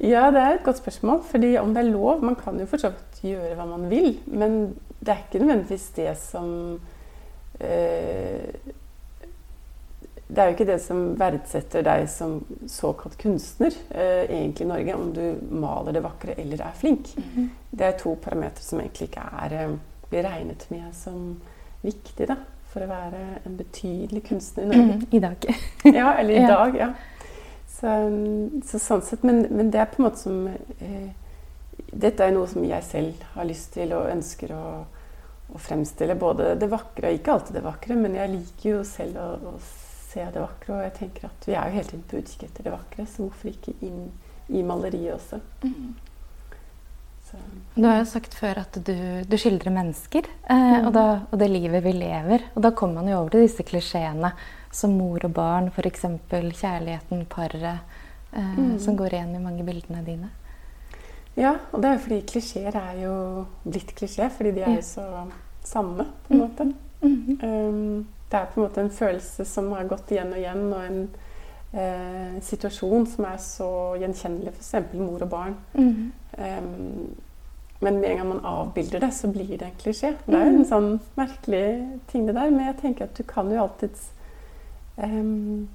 Ja, 0.00 0.30
det 0.30 0.40
er 0.40 0.54
et 0.54 0.64
godt 0.64 0.80
spørsmål. 0.82 1.22
fordi 1.24 1.56
om 1.60 1.72
det 1.74 1.84
er 1.84 1.90
lov 1.92 2.20
Man 2.22 2.34
kan 2.36 2.58
jo 2.58 2.66
for 2.66 2.78
så 2.78 2.90
vidt 2.90 3.22
gjøre 3.22 3.56
hva 3.56 3.66
man 3.66 3.88
vil, 3.88 4.18
men 4.26 4.74
det 5.00 5.08
er 5.08 5.22
ikke 5.22 5.44
nødvendigvis 5.44 5.94
det 5.94 6.16
som 6.18 6.80
eh, 7.60 8.52
Det 10.28 10.42
er 10.42 10.50
jo 10.50 10.54
ikke 10.58 10.66
det 10.68 10.78
som 10.84 10.98
verdsetter 11.16 11.84
deg 11.86 12.02
som 12.12 12.34
såkalt 12.68 13.14
kunstner 13.20 13.72
eh, 13.90 14.26
egentlig 14.28 14.66
i 14.66 14.68
Norge, 14.68 14.96
om 14.98 15.12
du 15.16 15.22
maler 15.56 15.96
det 15.96 16.02
vakre 16.04 16.34
eller 16.36 16.60
er 16.66 16.74
flink. 16.76 17.14
Det 17.70 17.86
er 17.86 17.96
to 17.96 18.12
parametere 18.20 18.60
som 18.66 18.82
egentlig 18.82 19.08
ikke 19.08 19.24
er, 19.44 19.54
eh, 19.62 19.72
blir 20.10 20.26
regnet 20.28 20.66
med 20.72 20.90
som 20.96 21.38
viktig 21.80 22.26
da, 22.28 22.36
for 22.68 22.84
å 22.84 22.90
være 22.90 23.22
en 23.48 23.56
betydelig 23.56 24.20
kunstner 24.28 24.66
i 24.66 24.68
Norge. 24.68 24.98
Mm, 24.98 25.06
I 25.16 25.22
dag. 25.24 25.48
Ja, 25.96 26.12
eller 26.20 26.34
i 26.34 26.42
Ja. 26.42 26.48
dag, 26.52 26.76
ja. 26.76 26.90
Så, 27.78 27.88
så 28.68 28.78
sånn 28.82 29.02
sett, 29.06 29.22
men, 29.24 29.46
men 29.54 29.68
det 29.70 29.80
er 29.80 29.88
på 29.92 30.00
en 30.02 30.08
måte 30.10 30.18
som 30.26 30.38
eh, 30.50 31.08
Dette 31.92 32.24
er 32.26 32.32
noe 32.34 32.48
som 32.50 32.64
jeg 32.66 32.82
selv 32.84 33.20
har 33.36 33.46
lyst 33.48 33.70
til 33.78 33.92
og 33.96 34.10
ønsker 34.12 34.50
å, 34.52 34.62
å 35.54 35.60
fremstille. 35.62 36.16
Både 36.20 36.52
det 36.58 36.68
vakre, 36.68 37.08
og 37.08 37.16
ikke 37.20 37.32
alltid 37.38 37.54
det 37.56 37.62
vakre, 37.64 37.96
men 37.96 38.16
jeg 38.18 38.32
liker 38.34 38.70
jo 38.74 38.80
selv 38.84 39.16
å, 39.22 39.28
å 39.54 39.60
se 40.08 40.24
det 40.34 40.40
vakre. 40.42 40.74
Og 40.74 40.82
jeg 40.86 40.94
tenker 40.98 41.28
at 41.28 41.46
vi 41.48 41.54
er 41.54 41.68
jo 41.68 41.76
hele 41.78 41.88
tiden 41.92 42.04
på 42.10 42.20
utkikk 42.22 42.42
etter 42.48 42.68
det 42.68 42.72
vakre, 42.74 43.06
så 43.06 43.26
hvorfor 43.26 43.50
ikke 43.52 43.74
inn 43.86 44.06
i 44.48 44.62
maleriet 44.64 45.14
også? 45.18 45.40
Så, 47.28 47.36
Du 47.76 47.84
har 47.84 47.98
jo 47.98 48.04
sagt 48.08 48.32
før 48.34 48.62
at 48.62 48.78
du, 48.86 48.94
du 49.28 49.36
skildrer 49.36 49.72
mennesker, 49.74 50.24
eh, 50.48 50.78
og, 50.86 50.92
da, 50.96 51.02
og 51.28 51.38
det 51.42 51.50
livet 51.52 51.84
vi 51.84 51.92
lever. 51.92 52.46
Og 52.56 52.62
da 52.64 52.70
kommer 52.72 53.02
man 53.02 53.10
jo 53.12 53.18
over 53.20 53.34
til 53.34 53.44
disse 53.44 53.66
klisjeene 53.68 54.30
som 54.72 54.94
mor 54.96 55.20
og 55.28 55.34
barn, 55.36 55.68
f.eks. 55.72 56.06
kjærligheten, 56.32 57.26
paret, 57.28 57.64
eh, 57.68 58.04
Mm. 58.32 58.78
som 58.78 58.96
går 58.96 59.14
igjen 59.16 59.36
i 59.36 59.38
mange 59.40 59.64
bildene 59.64 60.02
dine. 60.04 60.28
ja, 61.36 61.54
og 61.72 61.80
det 61.82 61.88
er 61.88 61.94
jo 61.94 62.02
fordi 62.02 62.18
klisjeer 62.26 62.74
er 62.76 62.96
jo 63.04 63.12
blitt 63.64 63.94
klisjé, 63.96 64.26
fordi 64.30 64.50
de 64.56 64.60
er 64.66 64.74
jo 64.74 64.82
så 64.82 65.04
samme, 65.64 66.04
på 66.26 66.34
en 66.34 66.40
måte. 66.40 66.66
Mhm. 67.02 67.38
Um, 67.42 68.06
det 68.30 68.38
er 68.38 68.50
på 68.52 68.60
en 68.60 68.66
måte 68.66 68.84
en 68.84 68.92
følelse 68.92 69.44
som 69.48 69.70
har 69.72 69.88
gått 69.88 70.12
igjen 70.12 70.34
og 70.34 70.40
igjen, 70.40 70.66
og 70.72 70.82
en 70.84 70.98
eh, 71.72 72.34
situasjon 72.44 73.06
som 73.08 73.28
er 73.28 73.40
så 73.40 73.70
gjenkjennelig, 74.02 74.52
f.eks. 74.56 74.92
mor 74.98 75.24
og 75.24 75.32
barn. 75.32 75.56
Mm. 75.74 76.12
Um, 76.38 77.16
men 77.80 78.00
med 78.00 78.10
en 78.10 78.20
gang 78.20 78.28
man 78.28 78.44
avbilder 78.44 79.00
det, 79.00 79.12
så 79.14 79.30
blir 79.30 79.54
det 79.54 79.68
en 79.68 79.80
klisjé. 79.80 80.12
Det 80.26 80.34
er 80.34 80.48
jo 80.48 80.58
en 80.58 80.68
sånn 80.68 80.92
merkelig 81.18 81.66
ting, 82.10 82.26
det 82.26 82.34
der. 82.34 82.50
Men 82.50 82.66
jeg 82.66 82.78
tenker 82.82 83.06
at 83.06 83.18
du 83.18 83.22
kan 83.28 83.52
jo 83.54 83.60
alltids 83.62 84.08
um, 84.96 85.68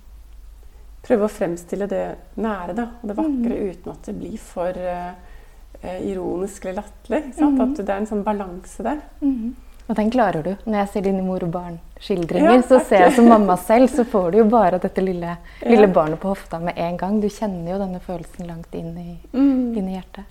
prøve 1.03 1.27
å 1.27 1.31
fremstille 1.31 1.88
det 1.91 2.05
nære 2.39 2.75
da, 2.75 2.89
og 3.00 3.07
det 3.10 3.17
vakre 3.19 3.60
uten 3.69 3.93
at 3.95 4.10
det 4.10 4.15
blir 4.19 4.39
for 4.39 4.77
eh, 4.77 6.00
ironisk 6.10 6.65
eller 6.65 6.81
latterlig. 6.81 7.24
Mm. 7.38 7.45
Mhm. 7.48 7.62
At 7.65 7.79
det 7.79 7.89
er 7.89 8.01
en 8.01 8.12
sånn 8.12 8.25
balanse 8.27 8.86
der. 8.86 9.05
Mhm. 9.24 9.53
Og 9.89 9.95
den 9.95 10.09
klarer 10.11 10.43
du. 10.43 10.53
Når 10.65 10.77
jeg 10.79 10.89
ser 10.93 11.01
dine 11.01 11.23
mor 11.25 11.43
og 11.43 11.51
barn-skildringer, 11.51 12.53
Ja, 12.55 12.61
så 12.61 12.79
ser 12.87 13.03
jeg 13.03 13.15
som 13.17 13.27
mamma 13.27 13.57
selv, 13.59 13.89
så 13.91 14.05
får 14.07 14.31
du 14.31 14.37
jo 14.37 14.45
bare 14.49 14.79
dette 14.79 15.01
lille, 15.03 15.37
Ja. 15.61 15.69
lille 15.69 15.87
barnet 15.91 16.19
på 16.21 16.29
hofta 16.31 16.59
med 16.59 16.77
en 16.77 16.97
gang. 16.97 17.19
Du 17.19 17.27
kjenner 17.27 17.71
jo 17.73 17.79
denne 17.79 17.99
følelsen 17.99 18.47
langt 18.47 18.73
inn 18.73 18.97
i, 18.97 19.19
Mm. 19.33 19.75
inn 19.77 19.89
i 19.89 19.97
hjertet. 19.99 20.23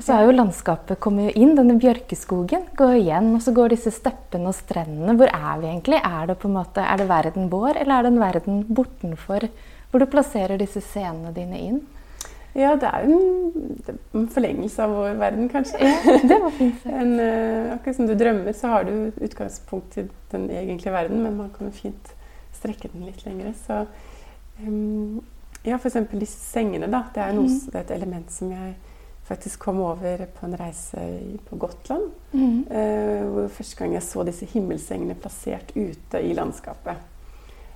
Så 0.00 0.12
er 0.12 0.24
jo 0.26 0.32
landskapet 0.32 0.98
kommet 0.98 1.36
inn. 1.36 1.54
Denne 1.54 1.78
bjørkeskogen 1.78 2.64
går 2.74 2.96
igjen. 2.98 3.34
Og 3.36 3.40
så 3.40 3.54
går 3.54 3.68
disse 3.76 3.92
steppene 3.92 4.48
og 4.48 4.54
strendene. 4.54 5.14
Hvor 5.16 5.28
er 5.28 5.60
vi 5.60 5.68
egentlig? 5.68 6.00
Er 6.02 6.26
det 6.26 6.38
måte, 6.50 6.78
er 6.82 6.96
det 6.96 7.06
verden 7.06 7.48
vår, 7.48 7.76
eller 7.80 7.98
er 7.98 8.02
det 8.02 8.12
en 8.12 8.18
verden 8.18 8.64
bortenfor? 8.74 9.48
Hvor 9.92 10.00
du 10.00 10.06
plasserer 10.06 10.58
disse 10.58 10.80
scenene 10.82 11.32
dine 11.32 11.60
inn? 11.60 11.80
Ja, 12.54 12.76
det 12.78 12.86
er 12.86 13.08
jo 13.08 13.16
en, 13.18 13.98
en 14.14 14.26
forlengelse 14.30 14.82
av 14.84 14.92
vår 14.94 15.16
verden, 15.18 15.48
kanskje. 15.50 15.80
Ja, 15.82 16.18
Det 16.22 16.38
var 16.38 16.52
fint. 16.54 16.86
En, 17.02 17.16
eh, 17.20 17.72
akkurat 17.74 17.96
som 17.96 18.06
du 18.06 18.14
drømmer, 18.14 18.52
så 18.54 18.70
har 18.70 18.86
du 18.86 19.10
utgangspunkt 19.16 19.98
i 19.98 20.06
den 20.30 20.46
egentlige 20.50 20.94
verden, 20.94 21.22
men 21.22 21.36
man 21.36 21.50
kan 21.56 21.66
jo 21.66 21.74
fint 21.74 22.14
strekke 22.54 22.92
den 22.92 23.08
litt 23.08 23.24
lengre. 23.26 23.50
Så 23.58 23.84
um, 24.62 25.18
ja, 25.66 25.80
f.eks. 25.80 25.98
disse 26.14 26.38
sengene, 26.38 26.86
da. 26.92 27.04
Det 27.14 27.24
er, 27.24 27.34
noe, 27.34 27.50
mm. 27.50 27.60
det 27.72 27.80
er 27.80 27.88
et 27.88 27.94
element 27.98 28.30
som 28.30 28.54
jeg 28.54 28.74
faktisk 29.24 29.64
kom 29.64 29.80
over 29.80 30.26
på 30.36 30.46
en 30.46 30.58
reise 30.60 31.02
i, 31.10 31.34
på 31.48 31.58
Gotland. 31.58 32.10
Mm. 32.36 32.58
Uh, 32.70 33.22
hvor 33.34 33.54
første 33.58 33.82
gang 33.82 33.98
jeg 33.98 34.06
så 34.06 34.26
disse 34.30 34.46
himmelsengene 34.54 35.18
plassert 35.18 35.74
ute 35.74 36.22
i 36.22 36.34
landskapet. 36.38 37.02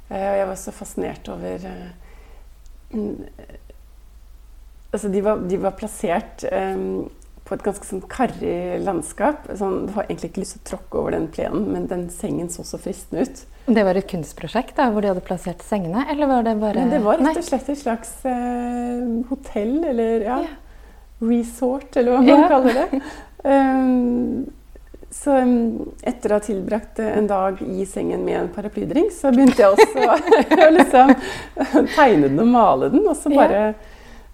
Uh, 0.07 0.21
og 0.23 0.37
jeg 0.39 0.51
var 0.53 0.61
så 0.61 0.77
fascinert 0.77 1.35
over 1.35 1.67
mm, 2.95 3.25
Altså, 4.93 5.09
de 5.13 5.21
var, 5.21 5.41
de 5.49 5.57
var 5.61 5.75
plassert 5.77 6.45
um, 6.53 7.09
på 7.49 7.55
et 7.57 7.63
ganske 7.65 7.85
sånn 7.85 8.03
karrig 8.09 8.81
landskap. 8.85 9.45
Sånn, 9.57 9.87
du 9.89 9.93
har 9.97 10.07
egentlig 10.09 10.31
ikke 10.33 10.43
lyst 10.45 10.57
til 10.57 10.63
å 10.65 10.69
tråkke 10.71 11.01
over 11.03 11.15
den 11.17 11.27
plenen, 11.33 11.67
men 11.75 11.87
den 11.91 12.07
sengen 12.13 12.49
så 12.53 12.65
så 12.65 12.81
fristende 12.81 13.27
ut. 13.29 13.43
Det 13.69 13.85
var 13.85 13.99
et 14.01 14.09
kunstprosjekt 14.09 14.79
da, 14.81 14.87
hvor 14.93 15.05
de 15.05 15.11
hadde 15.13 15.25
plassert 15.27 15.61
sengene? 15.65 16.07
Eller 16.13 16.29
var 16.31 16.47
det 16.47 16.55
bare 16.61 16.81
Men 16.81 16.93
det 16.95 17.03
var 17.05 17.21
rett 17.21 17.37
og 17.37 17.45
slett 17.45 17.69
et 17.69 17.81
slags 17.83 18.15
uh, 18.25 19.25
hotell, 19.29 19.75
eller 19.93 20.25
ja, 20.25 20.39
Ja. 20.47 20.55
resort, 21.21 21.97
eller 21.97 22.13
hva 22.17 22.23
man 22.23 22.29
Ja. 22.45 22.49
kaller 22.49 22.81
det. 22.81 23.03
Um, 23.45 24.47
så 25.13 25.37
um, 25.41 25.93
etter 26.05 26.33
å 26.33 26.37
ha 26.39 26.45
tilbrakt 26.45 26.99
eh, 27.01 27.13
en 27.17 27.27
dag 27.31 27.61
i 27.65 27.85
sengen 27.89 28.25
med 28.27 28.37
en 28.43 28.49
paraplydrink, 28.53 29.13
så 29.13 29.31
begynte 29.33 29.63
jeg 29.63 29.73
også 29.73 30.65
å 30.69 30.73
liksom 30.75 31.15
tegne 31.95 32.29
den 32.29 32.41
og 32.45 32.51
male 32.53 32.91
den. 32.93 33.07
Og 33.09 33.17
så 33.17 33.33
Ja. 33.37 33.73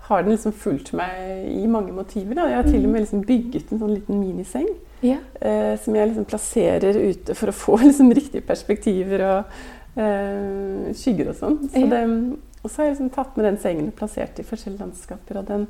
Har 0.09 0.23
den 0.23 0.33
liksom 0.35 0.53
fulgt 0.53 0.93
meg 0.93 1.47
i 1.49 1.67
mange 1.67 1.93
motiver. 1.97 2.35
Da. 2.35 2.47
Jeg 2.51 2.57
har 2.59 2.67
til 2.69 2.85
og 2.85 2.91
med 2.93 3.01
liksom 3.05 3.23
bygget 3.25 3.71
en 3.73 3.79
sånn 3.81 3.95
liten 3.95 4.19
miniseng 4.21 4.67
Ja. 5.03 5.17
eh, 5.41 5.79
som 5.81 5.95
jeg 5.97 6.09
liksom 6.11 6.25
plasserer 6.29 6.99
ute 7.11 7.35
for 7.35 7.49
å 7.49 7.53
få 7.57 7.77
liksom 7.85 8.13
riktige 8.13 8.43
perspektiver 8.45 9.25
og 9.29 9.55
eh, 9.97 10.93
skygger 10.95 11.29
og 11.31 11.39
sånn. 11.39 11.59
Så 11.71 11.81
Ja. 11.81 11.87
det- 11.87 12.39
og 12.65 12.71
så 12.71 12.77
har 12.77 12.85
jeg 12.87 12.93
liksom 12.97 13.11
tatt 13.15 13.37
med 13.37 13.45
den 13.45 13.59
sengen 13.59 13.87
og 13.89 13.95
plassert 13.97 14.39
i 14.39 14.43
forskjellige 14.43 14.81
landskaper. 14.81 15.37
Og 15.39 15.47
den, 15.47 15.67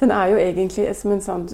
den 0.00 0.10
er 0.10 0.26
jo 0.28 0.36
egentlig 0.36 0.94
som 0.96 1.12
en 1.12 1.20
sånn 1.20 1.46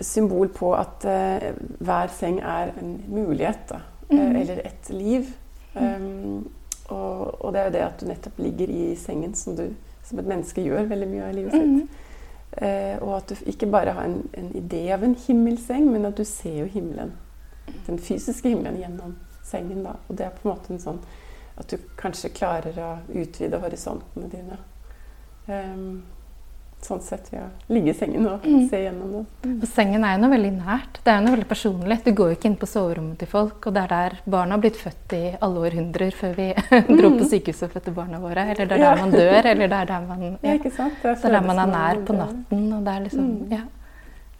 symbol 0.00 0.48
på 0.48 0.74
at 0.76 1.04
eh, 1.04 1.52
hver 1.80 2.08
seng 2.12 2.40
er 2.40 2.72
en 2.80 3.02
mulighet, 3.08 3.68
da. 3.68 3.80
Eh, 4.10 4.16
Mhm. 4.16 4.36
eller 4.36 4.60
et 4.64 4.90
liv. 4.90 5.26
Um, 5.76 6.48
og, 6.88 7.44
og 7.44 7.52
det 7.52 7.60
er 7.60 7.64
jo 7.64 7.72
det 7.72 7.80
at 7.82 8.00
du 8.00 8.06
nettopp 8.06 8.38
ligger 8.38 8.68
i 8.70 8.94
sengen, 8.94 9.34
som, 9.34 9.56
du, 9.56 9.68
som 10.04 10.20
et 10.20 10.28
menneske 10.28 10.64
gjør 10.64 10.90
veldig 10.90 11.08
mye 11.10 11.28
av 11.28 11.36
livet 11.36 11.56
sitt. 11.56 11.70
Mm. 11.70 11.88
Eh, 12.54 12.96
og 13.02 13.16
at 13.16 13.32
du 13.32 13.50
ikke 13.50 13.66
bare 13.72 13.96
har 13.96 14.06
en, 14.06 14.20
en 14.38 14.50
idé 14.54 14.84
av 14.94 15.04
en 15.04 15.16
himmelseng, 15.26 15.88
men 15.90 16.06
at 16.06 16.18
du 16.18 16.24
ser 16.28 16.60
jo 16.62 16.70
himmelen. 16.70 17.14
Den 17.86 17.98
fysiske 17.98 18.52
himmelen 18.52 18.78
gjennom 18.80 19.16
sengen. 19.44 19.82
Da. 19.86 19.96
Og 20.08 20.18
det 20.18 20.28
er 20.28 20.36
på 20.36 20.48
en 20.48 20.54
måte 20.54 20.74
en 20.74 20.82
sånn 20.82 21.00
at 21.54 21.70
du 21.70 21.78
kanskje 21.98 22.32
klarer 22.34 22.78
å 22.82 22.90
utvide 23.14 23.60
horisontene 23.62 24.28
dine. 24.30 24.58
Ehm, 25.46 26.02
sånn 26.84 27.00
sett 27.02 27.30
ved 27.32 27.40
å 27.40 27.72
ligge 27.74 27.90
i 27.90 27.96
sengen 27.96 28.26
og 28.28 28.42
Mm. 28.44 28.68
se 28.70 28.76
gjennom 28.84 29.12
det. 29.12 29.24
Og 29.62 29.68
sengen 29.68 30.04
er 30.04 30.14
jo 30.16 30.20
noe 30.22 30.30
veldig 30.36 30.52
nært. 30.58 31.00
Det 31.04 31.10
er 31.12 31.18
jo 31.20 31.24
noe 31.26 31.34
veldig 31.36 31.48
personlig. 31.48 31.98
Du 32.04 32.12
går 32.12 32.28
jo 32.30 32.36
ikke 32.36 32.44
inn 32.50 32.56
på 32.60 32.66
soverommet 32.68 33.18
til 33.18 33.28
folk, 33.28 33.66
og 33.66 33.74
det 33.74 33.82
er 33.84 33.88
der 33.88 34.18
barna 34.26 34.50
har 34.56 34.60
blitt 34.60 34.76
født 34.76 35.12
i 35.18 35.22
alle 35.40 35.58
århundrer 35.70 36.12
før 36.12 36.34
vi 36.36 36.48
dro 37.00 37.10
på 37.18 37.24
sykehuset 37.30 37.62
og 37.68 37.72
fødte 37.76 37.94
barna 37.94 38.20
våre. 38.20 38.44
Eller 38.50 38.66
det 38.66 38.72
er 38.72 38.78
der 38.78 38.84
Ja. 38.84 38.94
man 38.96 39.10
dør, 39.12 39.44
eller 39.44 39.68
det 39.68 39.72
er 39.80 39.86
der 39.86 40.00
man 40.06 40.22
Ja, 40.22 40.36
ja, 40.42 40.58
ikke 40.58 40.72
sant? 40.72 40.94
Det 41.02 41.24
er 41.24 41.30
der 41.30 41.40
man 41.40 41.58
er 41.58 41.66
nær 41.72 42.04
på 42.04 42.12
natten, 42.16 42.72
og 42.72 42.84
det 42.84 42.92
er 42.94 43.00
liksom 43.08 43.24
Mm. 43.24 43.50
Ja. 43.50 43.60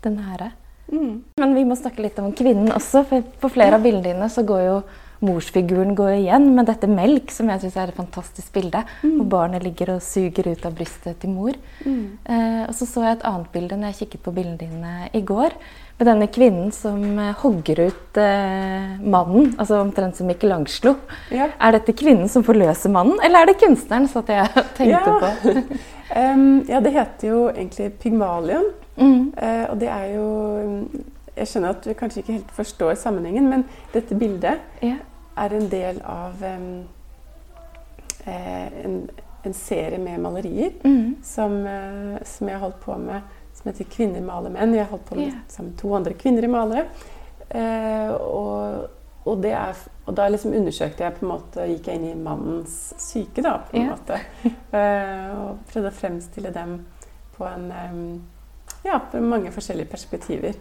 Det 0.03 0.13
nære. 0.13 0.53
Mm. 0.93 1.23
Men 1.41 1.55
vi 1.55 1.65
må 1.65 1.75
snakke 1.77 2.03
litt 2.03 2.19
om 2.19 2.31
kvinnen 2.33 2.69
også, 2.71 3.07
for 3.07 3.23
på 3.41 3.51
flere 3.51 3.75
av 3.75 3.83
bildene 3.83 4.03
dine 4.05 4.29
så 4.29 4.45
går 4.45 4.61
jo 4.67 4.83
morsfiguren 5.25 5.95
går 5.95 6.17
igjen 6.19 6.51
med 6.57 6.67
dette 6.69 6.89
melk, 6.91 7.31
som 7.33 7.49
jeg 7.53 7.63
syns 7.63 7.79
er 7.81 7.93
et 7.93 7.99
fantastisk 7.99 8.53
bilde. 8.57 8.83
Hvor 9.05 9.29
barnet 9.37 9.65
ligger 9.65 9.95
og 9.95 10.03
suger 10.05 10.51
ut 10.51 10.67
av 10.67 10.75
brystet 10.77 11.21
til 11.23 11.31
mor. 11.35 11.57
Mm. 11.85 12.19
Eh, 12.25 12.61
og 12.67 12.75
så 12.77 12.89
så 12.89 13.07
jeg 13.07 13.19
et 13.19 13.27
annet 13.31 13.51
bilde 13.55 13.79
når 13.79 13.93
jeg 13.93 14.05
kikket 14.05 14.25
på 14.27 14.35
bildene 14.37 14.61
dine 14.61 14.95
i 15.15 15.23
går. 15.25 15.57
Med 15.99 16.09
denne 16.11 16.27
kvinnen 16.27 16.73
som 16.75 17.03
eh, 17.23 17.35
hogger 17.39 17.85
ut 17.87 18.19
eh, 18.19 18.95
mannen, 19.01 19.53
altså 19.59 19.79
omtrent 19.79 20.19
som 20.19 20.27
Michelangelo. 20.27 20.97
Ja. 21.31 21.53
Er 21.63 21.77
dette 21.79 21.95
kvinnen 21.97 22.29
som 22.29 22.43
forløser 22.47 22.91
mannen, 22.91 23.21
eller 23.23 23.45
er 23.45 23.53
det 23.53 23.61
kunstneren? 23.63 24.09
satt 24.11 24.33
jeg 24.35 24.49
tenkte 24.75 24.91
Ja. 24.91 25.19
på. 25.23 25.55
um, 26.35 26.65
ja, 26.69 26.81
det 26.83 26.93
heter 26.99 27.29
jo 27.31 27.45
egentlig 27.53 27.93
Pygmalion. 28.03 28.73
Mm. 28.99 29.33
Uh, 29.39 29.65
og 29.71 29.79
det 29.81 29.89
er 29.91 30.11
jo 30.15 30.27
mm, 30.67 31.05
Jeg 31.37 31.47
skjønner 31.51 31.71
at 31.75 31.83
du 31.85 31.91
kanskje 31.99 32.21
ikke 32.23 32.33
helt 32.37 32.51
forstår 32.55 32.95
sammenhengen, 32.95 33.49
men 33.51 33.65
dette 33.93 34.15
bildet 34.15 34.61
Ja. 34.83 34.97
er 35.37 35.53
en 35.57 35.69
del 35.69 35.99
av 36.07 36.43
eh, 36.43 36.85
en, 38.85 39.11
en 39.45 39.55
serie 39.55 39.99
med 39.99 40.21
malerier 40.21 40.71
Mm. 40.85 41.17
som, 41.23 41.53
uh, 41.67 42.19
som 42.25 42.49
jeg 42.49 42.55
har 42.59 42.63
holdt 42.63 42.81
på 42.81 42.97
med, 42.99 43.21
som 43.55 43.73
heter 43.73 43.85
'Kvinner 43.85 44.21
maler 44.23 44.51
menn'. 44.51 44.75
Jeg 44.75 44.85
har 44.85 44.91
holdt 44.91 45.05
på 45.05 45.15
med 45.17 45.27
Ja. 45.27 45.33
sammen 45.49 45.71
med 45.73 45.79
to 45.81 45.95
andre 45.95 46.13
kvinnelige 46.15 46.51
malere. 46.51 46.85
Uh, 47.55 48.15
og, 48.21 48.89
og, 49.27 49.43
det 49.43 49.53
er, 49.53 49.75
og 50.07 50.17
da 50.17 50.29
liksom 50.29 50.53
undersøkte 50.53 51.05
jeg 51.05 51.15
på 51.15 51.27
en 51.27 51.29
måte, 51.29 51.67
gikk 51.69 51.87
jeg 51.87 51.95
inn 51.95 52.05
i 52.11 52.15
mannens 52.15 52.95
syke, 52.99 53.43
da, 53.43 53.59
på 53.71 53.77
en 53.77 53.83
Ja. 53.83 53.91
måte. 53.91 54.21
Uh, 54.73 55.51
og 55.51 55.59
prøvde 55.73 55.89
å 55.91 56.01
fremstille 56.01 56.51
dem 56.55 56.87
på 57.37 57.45
en 57.45 57.73
um, 57.93 58.23
Ja, 58.85 58.99
på 58.99 59.21
mange 59.21 59.51
forskjellige 59.51 59.89
perspektiver. 59.91 60.53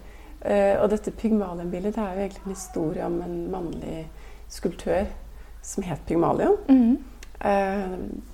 Eh, 0.45 0.75
og 0.81 0.89
dette 0.91 1.11
Pygmalion-bildet 1.15 1.95
det 1.95 2.03
er 2.03 2.13
jo 2.13 2.25
egentlig 2.25 2.45
en 2.45 2.55
historie 2.55 3.05
om 3.05 3.21
en 3.23 3.35
mannlig 3.51 4.03
skulptør 4.51 5.05
som 5.63 5.83
het 5.87 6.03
Pygmalion. 6.07 6.57
Mm. 6.67 6.97
Eh, 7.43 7.83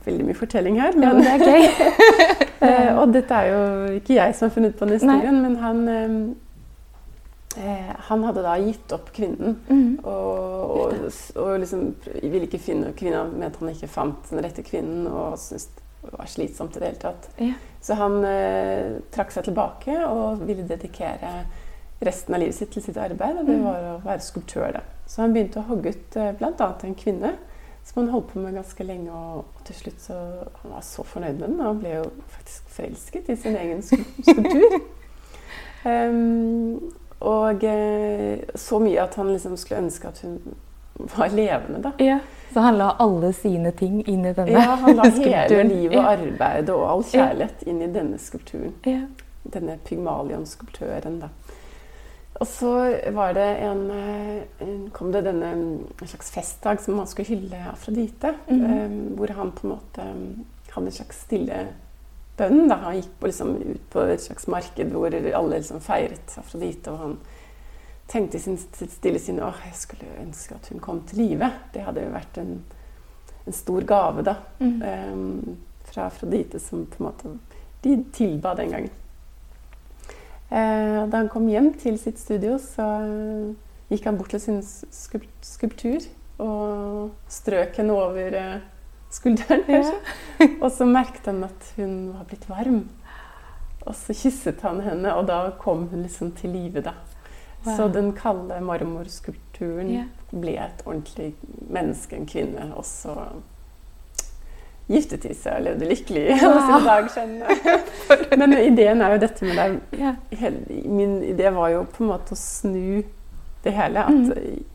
veldig 0.05 0.25
mye 0.25 0.37
fortelling 0.37 0.81
her. 0.81 0.97
Men, 0.97 1.21
det 1.21 1.31
er 1.35 1.45
gøy. 1.45 1.67
eh, 2.67 2.91
og 2.97 3.13
dette 3.13 3.33
er 3.33 3.49
jo 3.53 3.97
ikke 3.99 4.17
jeg 4.17 4.35
som 4.37 4.49
har 4.49 4.55
funnet 4.55 4.77
på 4.77 4.85
den 4.85 4.97
historien, 4.97 5.41
men 5.41 5.55
han 5.61 5.87
eh, 5.87 6.17
eh, 7.63 7.93
Han 8.09 8.25
hadde 8.27 8.45
da 8.45 8.57
gitt 8.61 8.93
opp 8.93 9.13
kvinnen. 9.13 9.59
Mm. 9.69 9.99
Og, 10.03 10.81
og, 10.81 11.13
og 11.35 11.53
liksom 11.61 11.87
ville 12.21 12.45
ikke 12.45 12.61
finne 12.61 12.93
kvinna, 12.97 13.25
mente 13.29 13.61
han 13.61 13.73
ikke 13.73 13.91
fant 13.91 14.33
den 14.33 14.43
rette 14.45 14.65
kvinnen, 14.65 15.07
og 15.07 15.37
syntes 15.41 15.69
det 15.99 16.13
var 16.15 16.29
slitsomt 16.31 16.77
i 16.77 16.79
det 16.79 16.87
hele 16.87 17.01
tatt. 17.01 17.25
Ja. 17.37 17.55
Så 17.81 17.95
han 17.99 18.21
eh, 18.27 18.99
trakk 19.13 19.33
seg 19.33 19.49
tilbake 19.49 19.97
og 20.05 20.45
ville 20.47 20.67
dedikere 20.67 21.43
resten 22.01 22.33
av 22.35 22.39
livet 22.41 22.55
sitt 22.55 22.71
til 22.71 22.81
sitt 22.83 22.97
arbeid, 22.97 23.37
og 23.41 23.45
det 23.45 23.57
Mm. 23.57 23.63
var 23.65 23.79
å 23.89 24.01
være 24.05 24.19
skulptør. 24.23 24.71
Da. 24.73 24.79
Så 25.07 25.21
han 25.21 25.33
begynte 25.33 25.59
å 25.59 25.67
hogge 25.67 25.89
ut 25.89 26.15
eh, 26.15 26.31
bl.a. 26.31 26.73
en 26.83 26.95
kvinne 26.95 27.33
som 27.83 28.03
han 28.03 28.11
holdt 28.13 28.27
på 28.33 28.39
med 28.39 28.53
ganske 28.53 28.83
lenge, 28.85 29.09
og, 29.11 29.37
og 29.57 29.65
til 29.65 29.75
slutt 29.75 29.99
så 30.01 30.13
han 30.61 30.71
var 30.71 30.81
så 30.81 31.03
fornøyd 31.03 31.39
med 31.39 31.47
den. 31.49 31.59
og 31.59 31.65
Han 31.65 31.79
ble 31.79 31.89
jo 31.95 32.03
faktisk 32.37 32.69
forelsket 32.69 33.29
i 33.29 33.35
sin 33.35 33.55
egen 33.57 33.81
skulptur. 33.87 34.81
um, 35.85 36.91
og 37.19 37.63
eh, 37.63 38.39
så 38.55 38.79
mye 38.79 39.01
at 39.03 39.15
han 39.19 39.31
liksom 39.33 39.57
skulle 39.57 39.81
ønske 39.83 40.07
at 40.07 40.21
hun 40.23 40.39
var 41.17 41.27
levende, 41.35 41.81
da. 41.83 41.91
Ja. 41.99 42.19
Så 42.53 42.59
han 42.63 42.77
la 42.79 42.93
alle 42.99 43.33
sine 43.33 43.71
ting 43.77 43.99
inn 44.07 44.25
i 44.25 44.33
denne 44.33 44.51
skulpturen? 44.51 44.61
Ja, 44.61 44.75
han 44.75 44.95
la 44.95 45.03
hele 45.49 45.63
livet 45.69 45.97
og 45.99 46.07
arbeidet 46.13 46.69
og 46.75 46.85
all 46.89 47.03
kjærlighet 47.03 47.63
inn 47.67 47.81
i 47.85 47.87
denne 47.93 48.17
skulpturen. 48.19 48.73
Ja. 48.87 49.01
Denne 49.53 49.77
Pygmalion-skulptøren, 49.87 51.19
da. 51.21 51.29
Og 52.39 52.47
så 52.47 52.71
var 53.11 53.33
det 53.35 53.47
en, 53.65 53.81
eh, 53.91 54.89
kom 54.93 55.11
det 55.11 55.25
denne 55.25 55.51
en 55.51 56.07
slags 56.07 56.31
festdag 56.31 56.81
som 56.81 56.95
man 56.95 57.07
skulle 57.07 57.27
hylle 57.27 57.65
Afrodite. 57.71 58.35
Mm 58.47 58.61
-hmm. 58.65 59.15
hvor 59.15 59.33
han 59.33 59.51
på 59.51 59.67
en 59.67 59.69
måte 59.69 60.01
eh, 60.01 60.45
hadde 60.69 60.87
en 60.87 60.91
slags 60.91 61.21
stille 61.21 61.67
bønn. 62.37 62.69
Da. 62.69 62.75
Han 62.75 62.95
gikk 62.95 63.19
på, 63.19 63.27
liksom, 63.27 63.55
ut 63.55 63.89
på 63.89 63.99
et 63.99 64.21
slags 64.21 64.47
marked 64.47 64.91
hvor 64.91 65.15
alle 65.35 65.55
liksom 65.55 65.81
feiret 65.81 66.37
Afrodite. 66.37 66.91
Og 66.91 66.97
han 66.97 67.17
tenkte 68.07 68.37
i 68.37 68.39
sin 68.39 68.57
stille 68.57 69.19
sinn 69.19 69.39
åh, 69.39 69.55
jeg 69.65 69.75
skulle 69.75 70.05
ønske 70.21 70.55
at 70.55 70.69
hun 70.69 70.79
kom 70.79 71.01
til 71.01 71.17
live. 71.17 71.51
Det 71.73 71.81
hadde 71.81 72.03
jo 72.05 72.09
vært 72.09 72.37
en, 72.37 72.63
en 73.47 73.53
stor 73.53 73.81
gave, 73.81 74.23
da. 74.23 74.35
Mm. 74.59 74.81
um, 75.13 75.57
fra 75.83 76.05
Afrodite, 76.05 76.59
som 76.59 76.85
på 76.85 77.03
en 77.03 77.05
måte 77.05 77.39
de 77.83 78.03
tilba 78.13 78.53
den 78.55 78.71
gangen. 78.71 78.91
Eh, 80.49 81.07
da 81.09 81.17
han 81.21 81.29
kom 81.29 81.47
hjem 81.49 81.73
til 81.77 81.99
sitt 82.01 82.19
studio, 82.21 82.57
så 82.61 82.85
eh, 83.05 83.51
gikk 83.93 84.07
han 84.09 84.17
bort 84.17 84.31
til 84.33 84.41
sin 84.41 84.61
skulptur 84.65 86.01
og 86.41 87.11
strøk 87.29 87.77
henne 87.77 87.93
over 87.93 88.37
eh, 88.39 88.55
skulderen, 89.13 89.65
kanskje. 89.67 89.99
Og 90.63 90.71
så 90.71 90.87
merket 90.87 91.27
han 91.29 91.43
at 91.45 91.73
hun 91.77 91.93
var 92.15 92.25
blitt 92.29 92.47
varm. 92.49 92.83
Og 93.85 93.93
så 93.95 94.13
kysset 94.13 94.61
han 94.65 94.81
henne, 94.85 95.13
og 95.15 95.27
da 95.29 95.39
kom 95.59 95.87
hun 95.91 96.03
liksom 96.03 96.33
til 96.37 96.51
live, 96.53 96.83
da. 96.85 96.93
Wow. 97.65 97.75
Så 97.75 97.87
den 97.91 98.11
kalde 98.15 98.59
marmorskulpturen 98.63 99.89
Ja. 99.91 100.03
ble 100.31 100.53
et 100.61 100.83
ordentlig 100.85 101.33
menneske, 101.67 102.15
en 102.15 102.27
kvinne. 102.29 102.69
Og 102.77 102.85
så 102.85 103.15
giftet 104.89 105.21
de 105.27 105.33
seg 105.37 105.59
og 105.59 105.65
levde 105.67 105.87
lykkelig 105.89 106.23
i 106.25 106.35
alle 106.35 106.61
sine 106.65 106.79
dager. 106.87 108.35
Men 108.41 108.55
ideen 108.57 109.01
er 109.05 109.13
jo 109.15 109.19
dette 109.21 109.45
med 109.45 109.59
deg 109.59 110.85
Min 110.89 111.19
idé 111.29 111.51
var 111.53 111.69
jo 111.75 111.83
på 111.93 112.03
en 112.03 112.09
måte 112.09 112.33
å 112.33 112.39
snu 112.39 113.03
det 113.63 113.73
hele. 113.75 114.05
At 114.09 114.31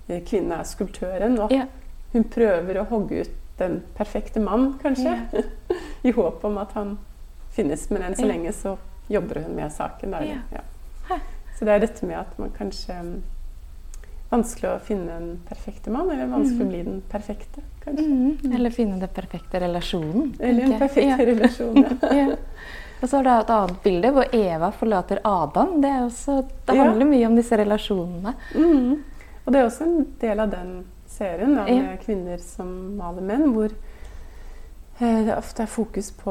eh, 0.09 0.21
kvinnen 0.29 0.53
er 0.59 0.69
skulptøren. 0.69 1.39
Og 1.41 1.51
Mm. 1.55 1.81
Hun 2.15 2.25
prøver 2.31 2.77
å 2.79 2.85
hogge 2.87 3.25
ut 3.25 3.31
den 3.59 3.81
perfekte 3.97 4.39
mann, 4.41 4.77
kanskje. 4.83 5.17
I 6.07 6.13
håp 6.15 6.45
om 6.47 6.59
at 6.63 6.73
han 6.79 6.93
finnes. 7.57 7.89
Men 7.91 8.03
enn 8.07 8.15
så 8.15 8.27
lenge 8.29 8.53
så 8.55 8.77
jobber 9.11 9.41
hun 9.43 9.57
med 9.57 9.73
saken. 9.75 10.15
Da. 10.15 10.21
Så 11.59 11.67
det 11.67 11.75
er 11.75 11.83
dette 11.83 12.07
med 12.07 12.19
at 12.21 12.39
man 12.39 12.53
kanskje 12.55 12.95
mm, 13.03 13.17
Vanskelig 14.31 14.71
å 14.71 14.79
finne 14.81 15.13
en 15.17 15.39
perfekte 15.49 15.91
mann, 15.91 16.11
eller 16.11 16.27
vanskelig 16.27 16.61
å 16.61 16.65
Mhm. 16.65 16.69
bli 16.69 16.83
den 16.83 17.03
perfekte, 17.11 17.61
kanskje. 17.85 18.07
Mm. 18.07 18.55
Eller 18.55 18.71
finne 18.71 18.99
den 19.01 19.09
perfekte 19.09 19.61
relasjonen. 19.61 20.35
Eller 20.41 20.63
en 20.63 20.79
perfekte 20.79 21.17
perfekt 21.17 21.19
Ja. 21.19 21.27
relasjon. 21.27 21.77
Ja. 22.03 22.13
ja. 22.31 22.37
Og 23.03 23.09
så 23.11 23.17
har 23.17 23.25
det 23.25 23.33
et 23.45 23.51
annet 23.51 23.83
bilde 23.83 24.11
hvor 24.13 24.35
Eva 24.35 24.71
forlater 24.73 25.19
Adam. 25.25 25.81
Det, 25.81 25.91
er 25.91 26.01
også, 26.07 26.43
det 26.67 26.75
Ja. 26.77 26.85
handler 26.85 27.07
mye 27.07 27.27
om 27.27 27.37
disse 27.37 27.57
relasjonene. 27.57 28.35
Mm. 28.55 29.03
Og 29.47 29.53
det 29.53 29.61
er 29.61 29.67
også 29.67 29.83
en 29.83 30.07
del 30.21 30.41
av 30.41 30.51
den 30.51 30.85
serien 31.07 31.55
da, 31.55 31.67
Ja. 31.69 31.83
med 31.83 32.01
kvinner 32.01 32.39
som 32.41 32.97
maler 32.97 33.21
menn, 33.23 33.53
hvor 33.53 33.69
det 33.69 35.27
det 35.27 35.37
ofte 35.37 35.61
er 35.63 35.67
fokus 35.67 36.11
på 36.13 36.31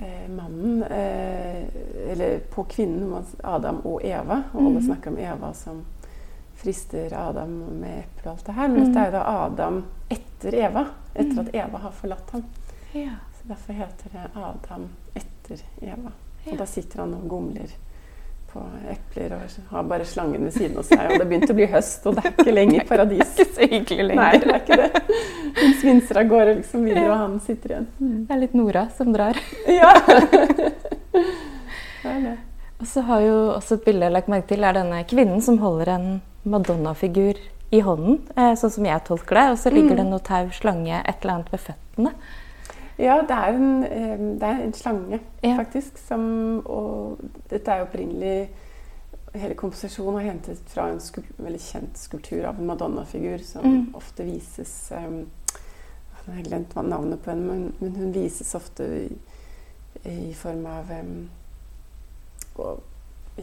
eh, 0.00 0.28
mannen, 0.28 0.82
eh, 0.82 1.64
eller 2.10 2.38
på 2.50 2.64
kvinnen, 2.68 3.24
Adam 3.44 3.80
og 3.84 4.00
Eva. 4.04 4.44
Og 4.54 4.60
alle 4.66 4.80
Mhm. 4.80 4.86
snakker 4.86 5.06
om 5.10 5.18
Eva 5.18 5.52
som 5.54 5.84
frister 6.58 7.14
Adam 7.14 7.50
med 7.80 7.98
eple 8.02 8.30
og 8.30 8.36
alt 8.36 8.46
det 8.46 8.54
her. 8.58 8.68
Men 8.68 8.80
mm. 8.80 8.86
dette 8.86 9.00
er 9.00 9.10
jo 9.10 9.16
da 9.16 9.24
Adam 9.44 9.82
etter 10.08 10.54
Eva, 10.58 10.86
etter 11.14 11.42
at 11.44 11.52
Eva 11.54 11.82
har 11.84 11.98
forlatt 12.00 12.30
ham. 12.36 12.46
Ja. 12.92 13.18
Så 13.38 13.50
derfor 13.52 13.72
heter 13.78 14.14
det 14.14 14.24
Adam 14.34 14.88
etter 15.14 15.60
Eva. 15.80 16.14
Ja. 16.44 16.52
Og 16.52 16.58
da 16.58 16.66
sitter 16.66 17.04
han 17.04 17.14
og 17.14 17.28
gomler 17.30 17.76
på 18.48 18.62
epler 18.88 19.34
og 19.36 19.56
har 19.70 19.82
bare 19.84 20.04
slangen 20.08 20.46
ved 20.46 20.54
siden 20.56 20.78
av 20.80 20.86
seg. 20.88 21.04
Og 21.04 21.20
det 21.20 21.26
begynte 21.28 21.52
å 21.52 21.58
bli 21.58 21.68
høst, 21.68 22.06
og 22.08 22.16
det 22.16 22.24
er 22.24 22.34
ikke 22.34 22.54
lenger 22.54 22.86
paradis. 22.88 23.32
det 23.36 23.44
er 23.44 23.46
Ikke 23.46 23.54
så 23.54 23.68
hyggelig 23.74 24.06
lenger. 24.08 24.22
Nei, 24.22 24.40
det 24.42 24.50
er 24.54 24.62
ikke 24.62 24.78
det. 24.80 25.20
Hun 25.58 25.74
svinser 25.82 26.22
av 26.22 26.30
gårde 26.32 26.54
liksom 26.62 26.86
videre, 26.88 27.08
og 27.12 27.22
han 27.22 27.38
sitter 27.44 27.74
igjen. 27.74 27.88
Det 27.98 28.36
er 28.36 28.42
litt 28.42 28.56
Nora 28.58 28.86
som 28.96 29.12
drar. 29.14 29.38
Ja. 29.68 29.92
det 31.12 32.14
er 32.14 32.22
det. 32.24 32.36
Og 32.78 32.86
så 32.86 33.02
har 33.08 33.22
jo 33.26 33.36
også 33.56 33.78
et 33.78 33.86
bilde 33.88 34.06
jeg 34.06 34.12
har 34.12 34.16
lagt 34.16 34.32
merke 34.32 34.48
til, 34.52 34.64
er 34.64 34.76
denne 34.76 35.02
kvinnen 35.10 35.42
som 35.44 35.58
holder 35.60 35.92
en 35.96 36.08
Madonna-figur 36.44 37.34
i 37.70 37.80
hånden, 37.80 38.20
eh, 38.36 38.54
sånn 38.56 38.70
som 38.70 38.84
jeg 38.84 39.04
tolker 39.04 39.34
det. 39.34 39.50
Og 39.52 39.58
så 39.58 39.70
ligger 39.72 39.90
Mm. 39.90 39.96
det 39.96 40.06
noe 40.06 40.18
tau, 40.20 40.48
slange, 40.50 41.02
et 41.06 41.16
eller 41.22 41.34
annet 41.34 41.50
ved 41.52 41.60
føttene. 41.60 42.12
Ja, 42.98 43.20
det 43.22 43.30
er 43.30 43.52
en, 43.54 43.84
eh, 43.84 44.16
det 44.38 44.42
er 44.42 44.62
en 44.64 44.72
slange, 44.72 45.20
Ja. 45.42 45.56
faktisk. 45.56 45.98
Som, 45.98 46.62
og 46.66 47.18
dette 47.50 47.68
er 47.68 47.84
opprinnelig 47.86 48.48
Hele 49.34 49.54
komposisjonen 49.54 50.20
er 50.20 50.32
hentet 50.32 50.58
fra 50.66 50.88
en 50.88 50.98
skul, 51.00 51.22
veldig 51.38 51.60
kjent 51.60 51.96
skulptur 51.98 52.46
av 52.46 52.58
en 52.58 52.66
Madonna-figur 52.66 53.38
som 53.44 53.62
Mm. 53.62 53.94
ofte 53.94 54.24
vises 54.24 54.90
um, 54.90 55.26
Jeg 56.26 56.34
har 56.34 56.42
glemt 56.42 56.74
navnet 56.74 57.22
på 57.22 57.30
henne, 57.30 57.46
men, 57.46 57.72
men 57.80 57.94
hun 57.94 58.12
vises 58.12 58.54
ofte 58.54 58.80
i, 58.84 59.18
i 60.08 60.32
form 60.32 60.66
av 60.66 60.90
um, 60.90 61.28
og 62.56 62.80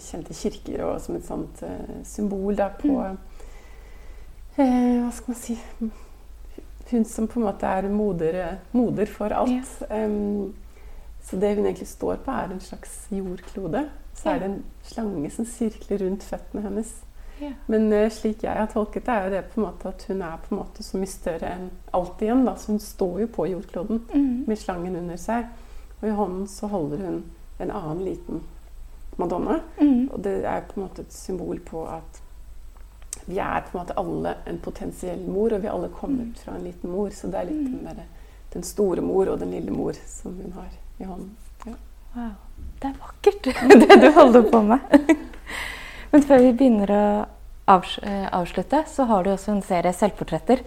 kjente 0.01 0.33
kirker 0.33 0.83
og 0.85 1.01
som 1.01 1.15
et 1.15 1.25
sånt 1.27 1.61
uh, 1.63 1.95
symbol 2.03 2.55
da, 2.55 2.69
på 2.69 2.87
Mm. 2.87 3.17
uh, 4.57 5.05
Hva 5.05 5.11
skal 5.11 5.31
man 5.33 5.39
si 5.39 5.57
Hun 6.91 7.05
som 7.05 7.27
på 7.27 7.39
en 7.39 7.45
måte 7.47 7.65
er 7.65 7.87
moder, 7.89 8.57
moder 8.71 9.05
for 9.09 9.33
alt. 9.33 9.71
Um, 9.89 10.53
så 11.25 11.39
det 11.41 11.55
hun 11.57 11.65
egentlig 11.65 11.87
står 11.89 12.19
på, 12.21 12.29
er 12.31 12.51
en 12.53 12.59
slags 12.61 13.07
jordklode. 13.11 13.87
Så 14.13 14.29
Ja. 14.29 14.35
er 14.35 14.39
det 14.39 14.45
en 14.51 14.63
slange 14.83 15.29
som 15.31 15.45
sirkler 15.45 15.97
rundt 16.05 16.23
føttene 16.23 16.61
hennes. 16.61 16.93
Ja. 17.41 17.53
Men 17.67 17.91
uh, 17.91 18.09
slik 18.09 18.43
jeg 18.43 18.53
har 18.53 18.67
tolket 18.67 19.05
det, 19.05 19.13
er 19.15 19.29
det 19.29 19.43
på 19.45 19.59
en 19.61 19.65
måte 19.67 19.87
at 19.87 20.05
hun 20.07 20.21
er 20.21 20.37
på 20.37 20.53
en 20.55 20.59
måte 20.61 20.83
så 20.83 20.97
mye 20.97 21.09
større 21.09 21.49
enn 21.55 21.69
alt 21.93 22.21
igjen. 22.21 22.45
Da. 22.45 22.53
Så 22.55 22.67
hun 22.71 22.79
står 22.79 23.19
jo 23.19 23.27
på 23.27 23.47
jordkloden 23.49 24.01
Mm. 24.13 24.43
med 24.47 24.57
slangen 24.57 24.95
under 24.95 25.17
seg. 25.17 25.45
Og 26.01 26.07
i 26.07 26.11
hånden 26.11 26.47
så 26.47 26.67
holder 26.67 26.97
hun 26.97 27.23
en 27.59 27.71
annen 27.71 28.05
liten 28.05 28.41
madonna. 29.21 29.59
Mm. 29.79 30.09
Og 30.13 30.19
det 30.23 30.35
er 30.45 30.65
på 30.69 30.79
en 30.79 30.85
måte 30.87 31.05
et 31.05 31.13
symbol 31.15 31.59
på 31.65 31.85
at 31.89 32.21
vi 33.25 33.39
er 33.41 33.63
på 33.65 33.73
en 33.73 33.81
måte 33.81 33.95
alle 33.97 34.35
en 34.45 34.59
potensiell 34.61 35.21
mor, 35.27 35.53
og 35.55 35.63
vi 35.63 35.71
alle 35.71 35.89
kommet 35.93 36.39
fra 36.43 36.55
en 36.55 36.65
liten 36.67 36.91
mor. 36.91 37.09
Så 37.15 37.27
det 37.31 37.39
er 37.41 37.49
litt 37.49 37.63
den, 37.65 37.79
derre- 37.87 38.09
den 38.53 38.63
store 38.63 39.01
mor 39.01 39.31
og 39.31 39.39
den 39.41 39.51
lille 39.55 39.71
mor 39.73 39.97
som 40.07 40.35
hun 40.37 40.53
har 40.57 40.69
i 40.99 41.07
hånden. 41.09 41.31
Ja. 41.65 41.77
Wow. 42.15 42.33
Det 42.81 42.91
er 42.91 42.99
vakkert, 43.01 43.47
det 43.89 44.01
du 44.03 44.11
holder 44.15 44.45
på 44.51 44.61
med. 44.61 45.15
Men 46.11 46.23
før 46.23 46.43
vi 46.43 46.51
begynner 46.55 46.91
å 46.95 47.05
eh, 47.67 48.27
avslutte, 48.31 48.83
så 48.87 49.07
har 49.09 49.23
du 49.25 49.31
også 49.33 49.55
en 49.55 49.63
serie 49.65 49.91
selvportretter. 49.95 50.61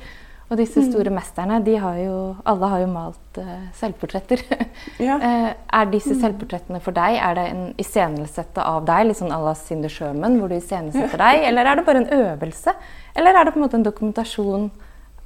Og 0.49 0.57
disse 0.57 0.81
store 0.87 1.13
mesterne, 1.13 1.59
de 1.61 1.75
har 1.77 1.99
jo, 2.01 2.15
alle 2.49 2.69
har 2.73 2.81
jo 2.81 2.89
malt 2.89 3.41
uh, 3.41 3.57
selvportretter. 3.77 4.45
Ja. 4.99 5.19
uh, 5.21 5.51
er 5.53 5.91
disse 5.93 6.15
selvportrettene 6.17 6.81
for 6.83 6.97
deg 6.97 7.19
er 7.21 7.35
det 7.37 7.45
en 7.53 7.65
iscenesette 7.81 8.63
av 8.65 8.87
deg, 8.89 9.09
litt 9.09 9.19
sånn 9.19 9.35
à 9.35 9.39
la 9.43 9.53
Cinder 9.59 9.93
Sherman, 9.93 10.39
hvor 10.41 10.51
du 10.51 10.57
iscenesetter 10.57 11.21
deg, 11.21 11.45
eller 11.51 11.69
er 11.69 11.79
det 11.79 11.85
bare 11.87 12.03
en 12.03 12.13
øvelse? 12.17 12.75
Eller 13.19 13.37
er 13.37 13.47
det 13.47 13.55
på 13.55 13.61
en 13.61 13.67
måte 13.67 13.79
en 13.79 13.87
dokumentasjon 13.87 14.69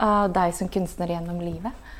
av 0.02 0.32
deg 0.34 0.54
som 0.58 0.70
kunstner 0.72 1.14
gjennom 1.14 1.40
livet? 1.44 1.90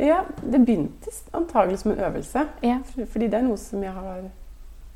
Ja, 0.00 0.22
det 0.40 0.62
begynte 0.64 1.12
antagelig 1.36 1.82
som 1.82 1.92
en 1.92 2.04
øvelse. 2.08 2.46
Ja. 2.64 2.78
Fordi 3.12 3.28
det 3.28 3.36
er 3.36 3.44
noe 3.44 3.60
som 3.60 3.82
jeg 3.84 3.92
har 3.92 4.22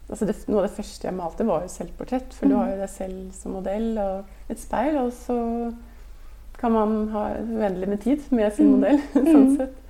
altså 0.09 0.29
det, 0.29 0.37
Noe 0.49 0.63
av 0.63 0.69
det 0.69 0.77
første 0.77 1.09
jeg 1.09 1.17
malte, 1.17 1.47
var 1.49 1.65
jo 1.65 1.73
selvportrett. 1.73 2.33
For 2.37 2.49
mm. 2.49 2.53
du 2.53 2.57
har 2.59 2.71
jo 2.73 2.79
deg 2.81 2.93
selv 2.93 3.21
som 3.37 3.59
modell 3.59 3.91
og 4.01 4.53
et 4.53 4.61
speil, 4.61 4.99
og 5.01 5.13
så 5.17 5.37
kan 6.61 6.73
man 6.73 7.09
ha 7.15 7.29
uendelig 7.39 7.89
med 7.89 8.03
tid 8.03 8.23
med 8.29 8.53
sin 8.53 8.67
mm. 8.67 8.77
modell. 8.77 9.01
sånn 9.13 9.49
mm. 9.49 9.57
sett. 9.57 9.81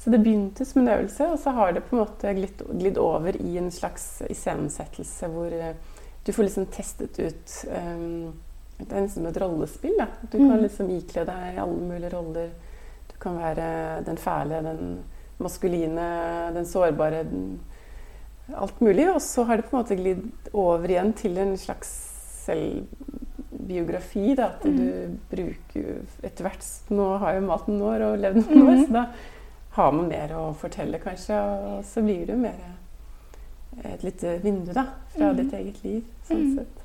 Så 0.00 0.10
det 0.10 0.22
begynte 0.24 0.64
som 0.64 0.80
en 0.80 0.92
øvelse, 0.94 1.26
og 1.28 1.38
så 1.38 1.52
har 1.52 1.74
det 1.76 1.82
på 1.84 1.96
en 1.96 2.00
måte 2.00 2.32
glidd, 2.32 2.62
glidd 2.80 2.98
over 2.98 3.36
i 3.36 3.58
en 3.60 3.68
slags 3.70 4.22
iscenesettelse 4.32 5.28
hvor 5.28 5.52
uh, 5.52 5.74
du 6.24 6.32
får 6.32 6.46
liksom 6.46 6.66
testet 6.72 7.18
ut 7.20 7.56
um, 7.68 8.32
Det 8.78 8.94
er 8.94 9.04
nesten 9.04 9.20
som 9.20 9.28
et 9.28 9.40
rollespill. 9.42 9.96
Da. 9.98 10.06
Du 10.22 10.38
kan 10.38 10.54
mm. 10.54 10.62
liksom 10.62 10.92
ikle 10.94 11.26
deg 11.28 11.58
alle 11.60 11.88
mulige 11.90 12.12
roller. 12.14 12.52
Du 13.10 13.16
kan 13.20 13.36
være 13.36 13.66
den 14.06 14.16
fæle, 14.16 14.62
den 14.64 14.84
maskuline, 15.36 16.06
den 16.54 16.68
sårbare, 16.68 17.24
den, 17.28 17.58
alt 18.56 18.80
mulig. 18.80 19.04
Og 19.12 19.20
så 19.22 19.44
har 19.44 19.60
det 19.60 19.68
på 19.68 19.76
en 19.76 19.82
måte 19.82 19.98
glidd 20.00 20.54
over 20.56 20.88
igjen 20.88 21.12
til 21.12 21.36
en 21.44 21.52
slags 21.60 21.92
selv 22.40 22.86
biografi. 23.70 24.34
Da, 24.38 24.50
at 24.56 24.66
du 24.66 24.82
mm. 24.82 25.16
bruker 25.30 26.26
etter 26.26 26.46
hvert 26.46 26.66
Nå 26.92 27.06
har 27.22 27.38
jo 27.38 27.46
maten 27.46 27.78
noen 27.78 27.86
år 27.94 28.06
og 28.10 28.24
levd 28.26 28.42
noen 28.42 28.66
år, 28.66 28.74
mm. 28.74 28.84
så 28.86 28.98
da 28.98 29.06
har 29.78 29.94
man 29.94 30.10
mer 30.10 30.34
å 30.36 30.44
fortelle, 30.58 31.00
kanskje. 31.02 31.38
Og 31.38 31.86
så 31.86 32.04
blir 32.04 32.26
det 32.26 32.36
jo 32.36 32.42
mer 32.42 32.60
et 33.86 34.02
lite 34.04 34.36
vindu 34.42 34.74
da, 34.76 34.86
fra 35.14 35.30
mm. 35.30 35.40
ditt 35.40 35.56
eget 35.60 35.82
liv. 35.86 36.04
sånn 36.28 36.46
sett. 36.58 36.76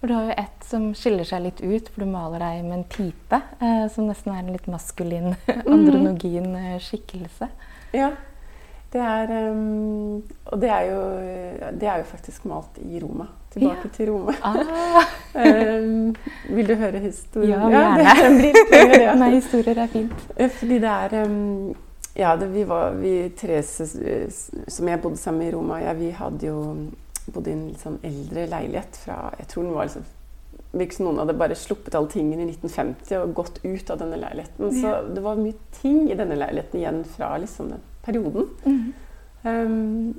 For 0.00 0.10
du 0.10 0.16
har 0.16 0.24
jo 0.26 0.34
ett 0.42 0.64
som 0.66 0.88
skiller 0.98 1.28
seg 1.28 1.44
litt 1.44 1.60
ut, 1.62 1.86
for 1.92 2.02
du 2.02 2.10
maler 2.10 2.42
deg 2.42 2.64
med 2.66 2.80
en 2.80 2.88
pipe. 2.90 3.38
Eh, 3.62 3.84
som 3.94 4.08
nesten 4.08 4.32
er 4.34 4.40
en 4.42 4.50
litt 4.50 4.66
maskulin, 4.66 5.36
andronogin 5.76 6.56
eh, 6.58 6.78
skikkelse. 6.82 7.46
Ja. 7.94 8.08
Det 8.92 9.00
er, 9.00 9.30
um, 9.50 10.22
og 10.44 10.60
det 10.60 10.68
er, 10.68 10.82
jo, 10.90 11.00
det 11.80 11.88
er, 11.88 12.02
jo, 12.02 12.04
faktisk 12.04 12.44
malt 12.44 12.76
i 12.84 13.00
Roma. 13.00 13.24
Tilbake 13.52 13.86
ja. 13.88 13.90
til 13.96 14.10
Roma. 14.10 14.34
Ah. 14.42 15.06
um, 15.34 16.14
vil 16.56 16.68
du 16.68 16.74
høre 16.74 16.98
historien? 17.00 17.54
Ja, 17.54 17.70
gjerne. 17.72 18.02
Ja, 18.04 18.28
det, 18.28 18.52
blir 18.68 19.00
ja. 19.00 19.14
Nei, 19.22 19.30
historier 19.38 19.80
er 19.80 19.88
fint. 19.92 20.26
Eh, 20.36 20.50
fordi 20.52 20.78
det 20.82 20.92
er 20.92 21.24
um, 21.24 21.74
Ja, 22.14 22.34
det, 22.36 22.50
vi 22.52 22.66
var 22.68 22.92
vi 23.00 23.14
tre 23.36 23.62
som 23.62 24.88
jeg 24.88 25.00
bodde 25.00 25.16
sammen 25.16 25.38
med 25.40 25.48
i 25.48 25.54
Roma, 25.54 25.78
ja, 25.80 25.94
vi 25.96 26.10
hadde 26.12 26.46
jo 26.46 26.58
bodd 27.32 27.48
i 27.48 27.54
en 27.54 27.62
litt 27.70 27.80
sånn 27.80 27.96
eldre 28.04 28.44
leilighet 28.50 28.98
fra 29.06 29.30
Jeg 29.38 29.48
tror 29.48 29.64
den 29.64 29.72
var 29.78 29.88
liksom 29.88 30.04
virket 30.72 30.98
som 30.98 31.06
noen 31.06 31.22
hadde 31.22 31.36
bare 31.36 31.56
sluppet 31.56 31.96
alle 31.96 32.10
tingene 32.12 32.44
i 32.44 32.50
1950 32.50 33.16
og 33.22 33.32
gått 33.36 33.58
ut 33.64 33.90
av 33.92 34.00
denne 34.00 34.20
leiligheten. 34.20 34.76
Så 34.80 34.92
det 35.12 35.24
var 35.24 35.40
mye 35.40 35.56
ting 35.80 36.04
i 36.10 36.16
denne 36.16 36.36
leiligheten 36.36 36.80
igjen 36.80 37.02
fra 37.08 37.34
liksom 37.40 37.72
den 37.72 37.88
perioden. 38.02 38.48
Mm. 38.64 38.92
Um, 39.42 40.14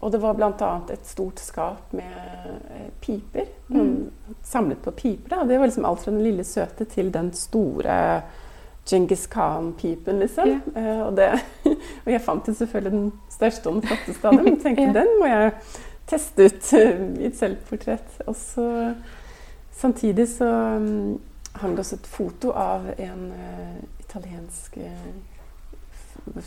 og 0.00 0.12
det 0.12 0.20
var 0.22 0.34
bl.a. 0.38 0.80
et 0.92 1.06
stort 1.06 1.40
skap 1.42 1.92
med 1.96 2.18
eh, 2.70 2.90
piper. 3.02 3.48
Mm. 3.68 4.10
Samlet 4.46 4.78
på 4.82 4.90
piper. 4.90 5.32
Da. 5.32 5.44
Det 5.44 5.58
var 5.58 5.66
liksom 5.66 5.84
alt 5.84 6.04
fra 6.04 6.12
den 6.12 6.22
lille 6.22 6.44
søte 6.44 6.84
til 6.86 7.10
den 7.14 7.32
store 7.34 7.96
Djengis 8.88 9.26
Khan-pipen, 9.26 10.20
liksom. 10.22 10.48
Yeah. 10.48 11.00
Uh, 11.00 11.06
og, 11.06 11.16
det, 11.16 11.26
og, 12.04 12.12
jeg 12.12 12.20
fant 12.24 12.48
jo 12.48 12.54
selvfølgelig 12.54 12.92
den 12.92 13.10
største 13.30 13.68
og 13.68 13.74
den 13.74 13.88
flotteste 13.88 14.28
av 14.28 14.38
dem. 14.38 14.46
Og 14.54 14.62
tenkte 14.62 14.86
yeah. 14.86 14.94
den 14.94 15.10
må 15.18 15.32
jeg 15.32 15.50
teste 16.08 16.46
ut 16.46 16.70
uh, 16.78 17.02
i 17.18 17.26
et 17.28 17.40
selvportrett. 17.40 18.20
Og 18.26 18.38
så 18.38 18.68
samtidig 19.80 20.28
så 20.30 20.52
um, 20.78 21.18
hang 21.58 21.74
det 21.74 21.84
også 21.84 21.98
et 21.98 22.06
foto 22.06 22.54
av 22.54 22.86
en 22.94 23.26
uh, 23.34 23.82
italiensk 24.06 24.78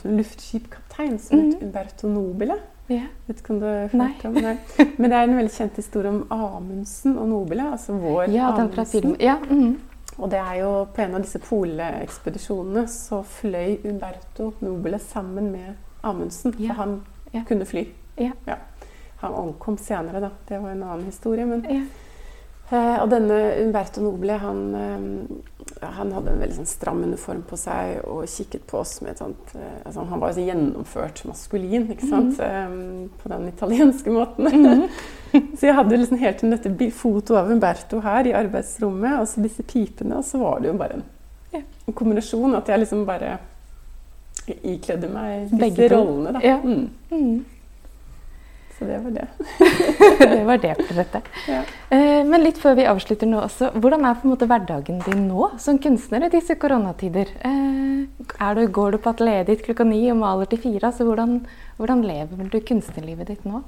luftskipkaptein 0.04 1.20
som 1.20 1.40
het 1.40 1.56
mm. 1.56 1.68
Umberto 1.68 2.08
Nobile. 2.08 2.58
Yeah. 2.92 3.08
Vet 3.28 3.40
ikke 3.40 3.54
om 3.54 3.60
du 3.60 3.66
har 3.66 3.88
hørt 3.88 4.26
om 4.26 4.34
det? 4.34 4.58
Men 5.00 5.12
det 5.12 5.18
er 5.18 5.24
en 5.24 5.38
veldig 5.38 5.54
kjent 5.54 5.80
historie 5.80 6.12
om 6.12 6.26
Amundsen 6.32 7.18
og 7.18 7.30
Nobile. 7.30 7.70
Altså 7.72 7.94
vår 7.94 8.24
ja, 8.34 8.50
Amundsen. 8.52 9.16
Ja, 9.20 9.38
mm. 9.50 9.80
Og 10.18 10.32
det 10.32 10.40
er 10.40 10.56
jo 10.60 10.72
på 10.92 11.02
en 11.02 11.16
av 11.16 11.24
disse 11.24 11.40
polekspedisjonene 11.40 12.84
så 12.92 13.22
fløy 13.24 13.78
Umberto 13.88 14.52
Nobile 14.60 15.00
sammen 15.00 15.52
med 15.52 15.74
Amundsen. 16.04 16.56
Yeah. 16.60 16.68
For 16.68 16.84
han 16.84 17.02
yeah. 17.34 17.48
kunne 17.48 17.66
fly. 17.66 17.88
Ja. 18.20 18.58
Han 19.22 19.34
omkom 19.34 19.78
senere, 19.78 20.20
da. 20.20 20.30
Det 20.50 20.60
var 20.62 20.72
en 20.72 20.84
annen 20.84 21.06
historie. 21.06 21.46
men... 21.46 21.66
Eh, 22.72 22.98
og 23.04 23.10
denne 23.12 23.38
Umberto 23.60 24.00
Nobile 24.00 24.38
han, 24.40 24.60
eh, 24.80 25.88
han, 25.92 26.14
hadde 26.16 26.32
en 26.32 26.40
veldig 26.40 26.56
sånn 26.62 26.70
stram 26.70 27.02
uniform 27.04 27.42
på 27.50 27.60
seg 27.60 28.06
og 28.08 28.24
kikket 28.32 28.64
på 28.70 28.80
oss 28.80 28.94
med 29.04 29.12
et 29.12 29.20
sånt 29.20 29.52
eh, 29.60 29.82
altså, 29.84 30.06
Han 30.08 30.22
var 30.24 30.32
så 30.38 30.46
gjennomført 30.46 31.24
maskulin 31.28 31.90
ikke 31.92 32.08
sant? 32.08 32.40
Mm. 32.40 33.10
på 33.20 33.34
den 33.34 33.50
italienske 33.52 34.16
måten. 34.16 34.48
Mm. 34.48 34.86
så 35.58 35.68
jeg 35.68 35.78
hadde 35.82 36.00
liksom 36.00 36.22
helt 36.24 36.40
til 36.40 36.56
dette 36.56 36.90
fotoet 36.96 37.42
av 37.44 37.52
Umberto 37.52 38.00
her 38.06 38.32
i 38.32 38.36
arbeidsrommet, 38.40 39.20
og 39.20 39.28
så 39.28 39.44
disse 39.44 39.68
pipene, 39.68 40.22
og 40.22 40.28
så 40.28 40.40
var 40.40 40.64
det 40.64 40.72
jo 40.72 40.80
bare 40.80 41.02
en, 41.02 41.08
en 41.60 41.98
kombinasjon. 41.98 42.56
At 42.56 42.72
jeg 42.72 42.86
liksom 42.86 43.04
bare 43.10 43.36
ikledde 44.48 45.12
meg 45.12 45.52
disse 45.52 45.92
rollene. 45.92 46.38
da. 46.38 46.46
Ja. 46.46 46.62
Mm. 46.64 47.44
Så 48.82 48.88
det 48.88 48.98
var 48.98 49.12
det. 49.12 49.28
det 50.36 50.44
var 50.44 50.58
det 50.58 50.76
portrettet. 50.76 51.28
Ja. 51.48 51.60
Eh, 51.94 52.24
men 52.26 52.42
litt 52.42 52.58
før 52.58 52.74
vi 52.80 52.88
avslutter 52.90 53.30
nå 53.30 53.44
også, 53.44 53.68
hvordan 53.78 54.08
er 54.10 54.16
på 54.18 54.26
en 54.26 54.32
måte 54.32 54.48
hverdagen 54.50 55.04
din 55.06 55.28
nå 55.28 55.52
som 55.62 55.78
kunstner 55.78 56.26
i 56.26 56.32
disse 56.34 56.56
koronatider? 56.58 57.30
Eh, 57.46 58.56
du, 58.58 58.64
går 58.74 58.96
du 58.96 58.98
på 58.98 59.14
atelieret 59.14 59.52
ditt 59.52 59.62
klokka 59.68 59.86
ni 59.86 60.00
og 60.10 60.18
maler 60.24 60.50
til 60.50 60.64
fire? 60.64 60.90
Altså, 60.90 61.06
hvordan, 61.06 61.44
hvordan 61.78 62.02
lever 62.10 62.50
du 62.50 62.58
kunstnerlivet 62.72 63.30
ditt 63.30 63.46
nå? 63.46 63.62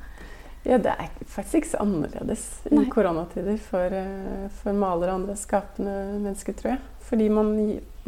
Ja, 0.66 0.80
Det 0.82 0.98
er 0.98 1.14
faktisk 1.30 1.60
ikke 1.62 1.72
så 1.76 1.84
annerledes 1.86 2.50
i 2.72 2.74
Nei. 2.74 2.90
koronatider 2.90 3.62
for, 3.62 3.94
eh, 3.94 4.50
for 4.64 4.74
malere 4.74 5.14
og 5.14 5.22
andre 5.22 5.38
skapende 5.38 5.96
mennesker, 6.24 6.58
tror 6.58 6.74
jeg. 6.74 6.82
Fordi 7.06 7.30
man, 7.30 7.54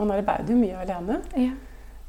man 0.01 0.17
arbeider 0.17 0.55
jo 0.55 0.57
mye 0.57 0.81
alene. 0.81 1.21
Ja. 1.37 1.53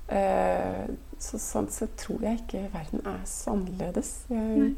Eh, 0.09 0.87
så 1.23 1.41
sånn 1.41 1.71
sett 1.73 1.97
tror 2.01 2.25
jeg 2.25 2.43
ikke 2.43 2.67
verden 2.75 3.07
er 3.07 3.23
så 3.29 3.55
annerledes. 3.57 4.13
Jeg, 4.31 4.75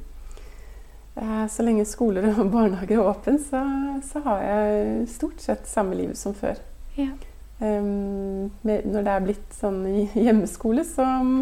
Eh, 1.22 1.46
så 1.46 1.64
lenge 1.66 1.87
skoler 1.88 2.29
og 2.31 2.51
barnehager 2.55 3.01
er 3.01 3.11
åpne, 3.11 3.38
så, 3.42 3.62
så, 4.07 4.22
har 4.27 4.44
jeg 4.44 5.09
stort 5.11 5.42
sett 5.42 5.66
samme 5.70 5.98
liv 5.98 6.14
som 6.18 6.37
før. 6.37 6.61
Ja. 6.98 7.11
Um, 7.59 8.53
når 8.62 9.03
det 9.03 9.11
er 9.11 9.24
blitt 9.24 9.57
sånn 9.59 9.81
hjemmeskole, 10.27 10.85
så 10.87 11.07
um, 11.18 11.40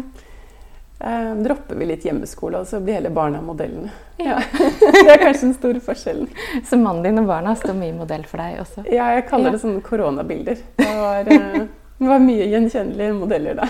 dropper 1.45 1.77
vi 1.77 1.89
litt 1.91 2.07
hjemmeskole, 2.07 2.63
og 2.63 2.69
så 2.69 2.81
blir 2.81 2.97
hele 2.97 3.13
barna 3.13 3.43
modellene. 3.45 3.93
Ja. 4.17 4.39
det 4.81 5.11
er 5.13 5.21
kanskje 5.21 5.51
den 5.51 5.57
store 5.59 5.83
forskjellen. 5.85 6.31
Så 6.65 6.79
mannen 6.81 7.05
din 7.05 7.21
og 7.21 7.29
barna 7.29 7.53
står 7.57 7.77
mye 7.77 7.93
modell 7.99 8.25
for 8.29 8.41
deg 8.41 8.63
også? 8.63 8.87
Ja, 8.89 9.11
jeg 9.13 9.27
kaller 9.29 9.53
det 9.53 9.61
sånne 9.61 9.85
koronabilder. 9.85 10.65
Det 10.81 10.89
var, 11.03 11.29
uh, 11.29 11.69
var 12.01 12.25
mye 12.25 12.49
gjenkjennelige 12.49 13.19
modeller 13.21 13.61
da. 13.61 13.69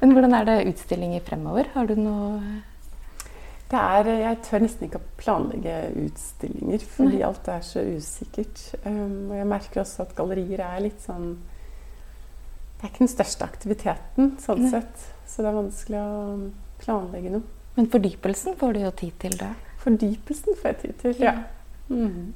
Men 0.00 0.16
hvordan 0.16 0.34
er 0.34 0.48
det 0.48 0.58
utstillinger 0.72 1.24
fremover? 1.26 1.68
Har 1.74 1.88
du 1.90 1.96
noe 2.00 2.40
er, 3.70 4.08
jeg 4.18 4.38
tør 4.42 4.64
nesten 4.64 4.88
ikke 4.88 4.98
å 4.98 5.08
planlegge 5.20 5.74
utstillinger, 6.02 6.82
fordi 6.90 7.20
Nei. 7.20 7.26
alt 7.28 7.50
er 7.52 7.62
så 7.62 7.84
usikkert. 7.86 8.62
Um, 8.82 9.30
og 9.30 9.36
jeg 9.38 9.46
merker 9.52 9.82
også 9.84 10.02
at 10.06 10.16
gallerier 10.18 10.64
er 10.64 10.82
litt 10.82 10.98
sånn 11.04 11.36
Det 12.80 12.86
er 12.86 12.90
ikke 12.90 13.04
den 13.04 13.12
største 13.12 13.46
aktiviteten, 13.46 14.34
sånn 14.42 14.64
Nei. 14.64 14.72
sett. 14.72 15.06
Så 15.28 15.44
det 15.44 15.52
er 15.52 15.58
vanskelig 15.60 16.02
å 16.02 16.12
planlegge 16.80 17.34
noe. 17.36 17.58
Men 17.76 17.90
fordypelsen 17.92 18.56
får 18.58 18.74
du 18.74 18.82
jo 18.82 18.92
tid 19.04 19.18
til, 19.22 19.36
da? 19.38 19.52
Fordypelsen 19.84 20.58
får 20.58 20.72
jeg 20.72 20.78
tid 20.80 20.96
til, 21.04 21.26
ja. 21.28 21.36
Mm. 21.90 22.32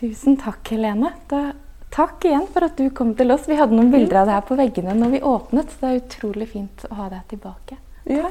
Tusen 0.00 0.38
takk, 0.40 0.64
Helene. 0.72 1.12
Da, 1.30 1.50
takk 1.94 2.24
igjen 2.28 2.46
for 2.52 2.66
at 2.66 2.78
du 2.78 2.88
kom 2.94 3.14
til 3.18 3.34
oss. 3.34 3.48
Vi 3.50 3.58
hadde 3.58 3.76
noen 3.76 3.92
bilder 3.92 4.22
av 4.22 4.30
deg 4.30 4.38
her 4.38 4.46
på 4.48 4.58
veggene 4.60 4.96
når 4.98 5.16
vi 5.16 5.24
åpnet, 5.32 5.72
så 5.72 5.82
det 5.82 5.90
er 5.90 6.00
utrolig 6.04 6.48
fint 6.54 6.86
å 6.90 6.94
ha 7.02 7.10
deg 7.12 7.26
tilbake. 7.34 7.80
Takk. 7.80 7.86
Ja. 8.10 8.30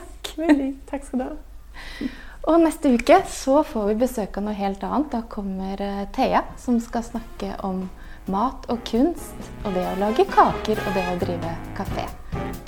Takk 0.90 1.06
skal 1.06 1.22
du 1.22 1.24
ha. 1.26 2.10
Og 2.50 2.62
neste 2.64 2.92
uke 2.96 3.20
så 3.30 3.60
får 3.68 3.90
vi 3.92 3.96
besøk 4.02 4.40
av 4.40 4.46
noe 4.48 4.58
helt 4.58 4.84
annet. 4.88 5.12
Da 5.14 5.22
kommer 5.30 5.82
eh, 5.84 6.04
Thea, 6.16 6.44
som 6.58 6.80
skal 6.82 7.06
snakke 7.06 7.54
om 7.68 7.84
mat 8.32 8.70
og 8.72 8.82
kunst. 8.90 9.50
Og 9.64 9.76
det 9.76 9.86
å 9.86 9.98
lage 10.02 10.28
kaker 10.30 10.82
og 10.86 10.94
det 10.98 11.08
å 11.14 11.18
drive 11.26 11.56
kafé. 11.78 12.08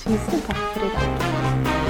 Tusen 0.03 0.43
takk 0.49 0.65
for 0.73 0.89
i 0.89 0.91
dag. 0.97 1.80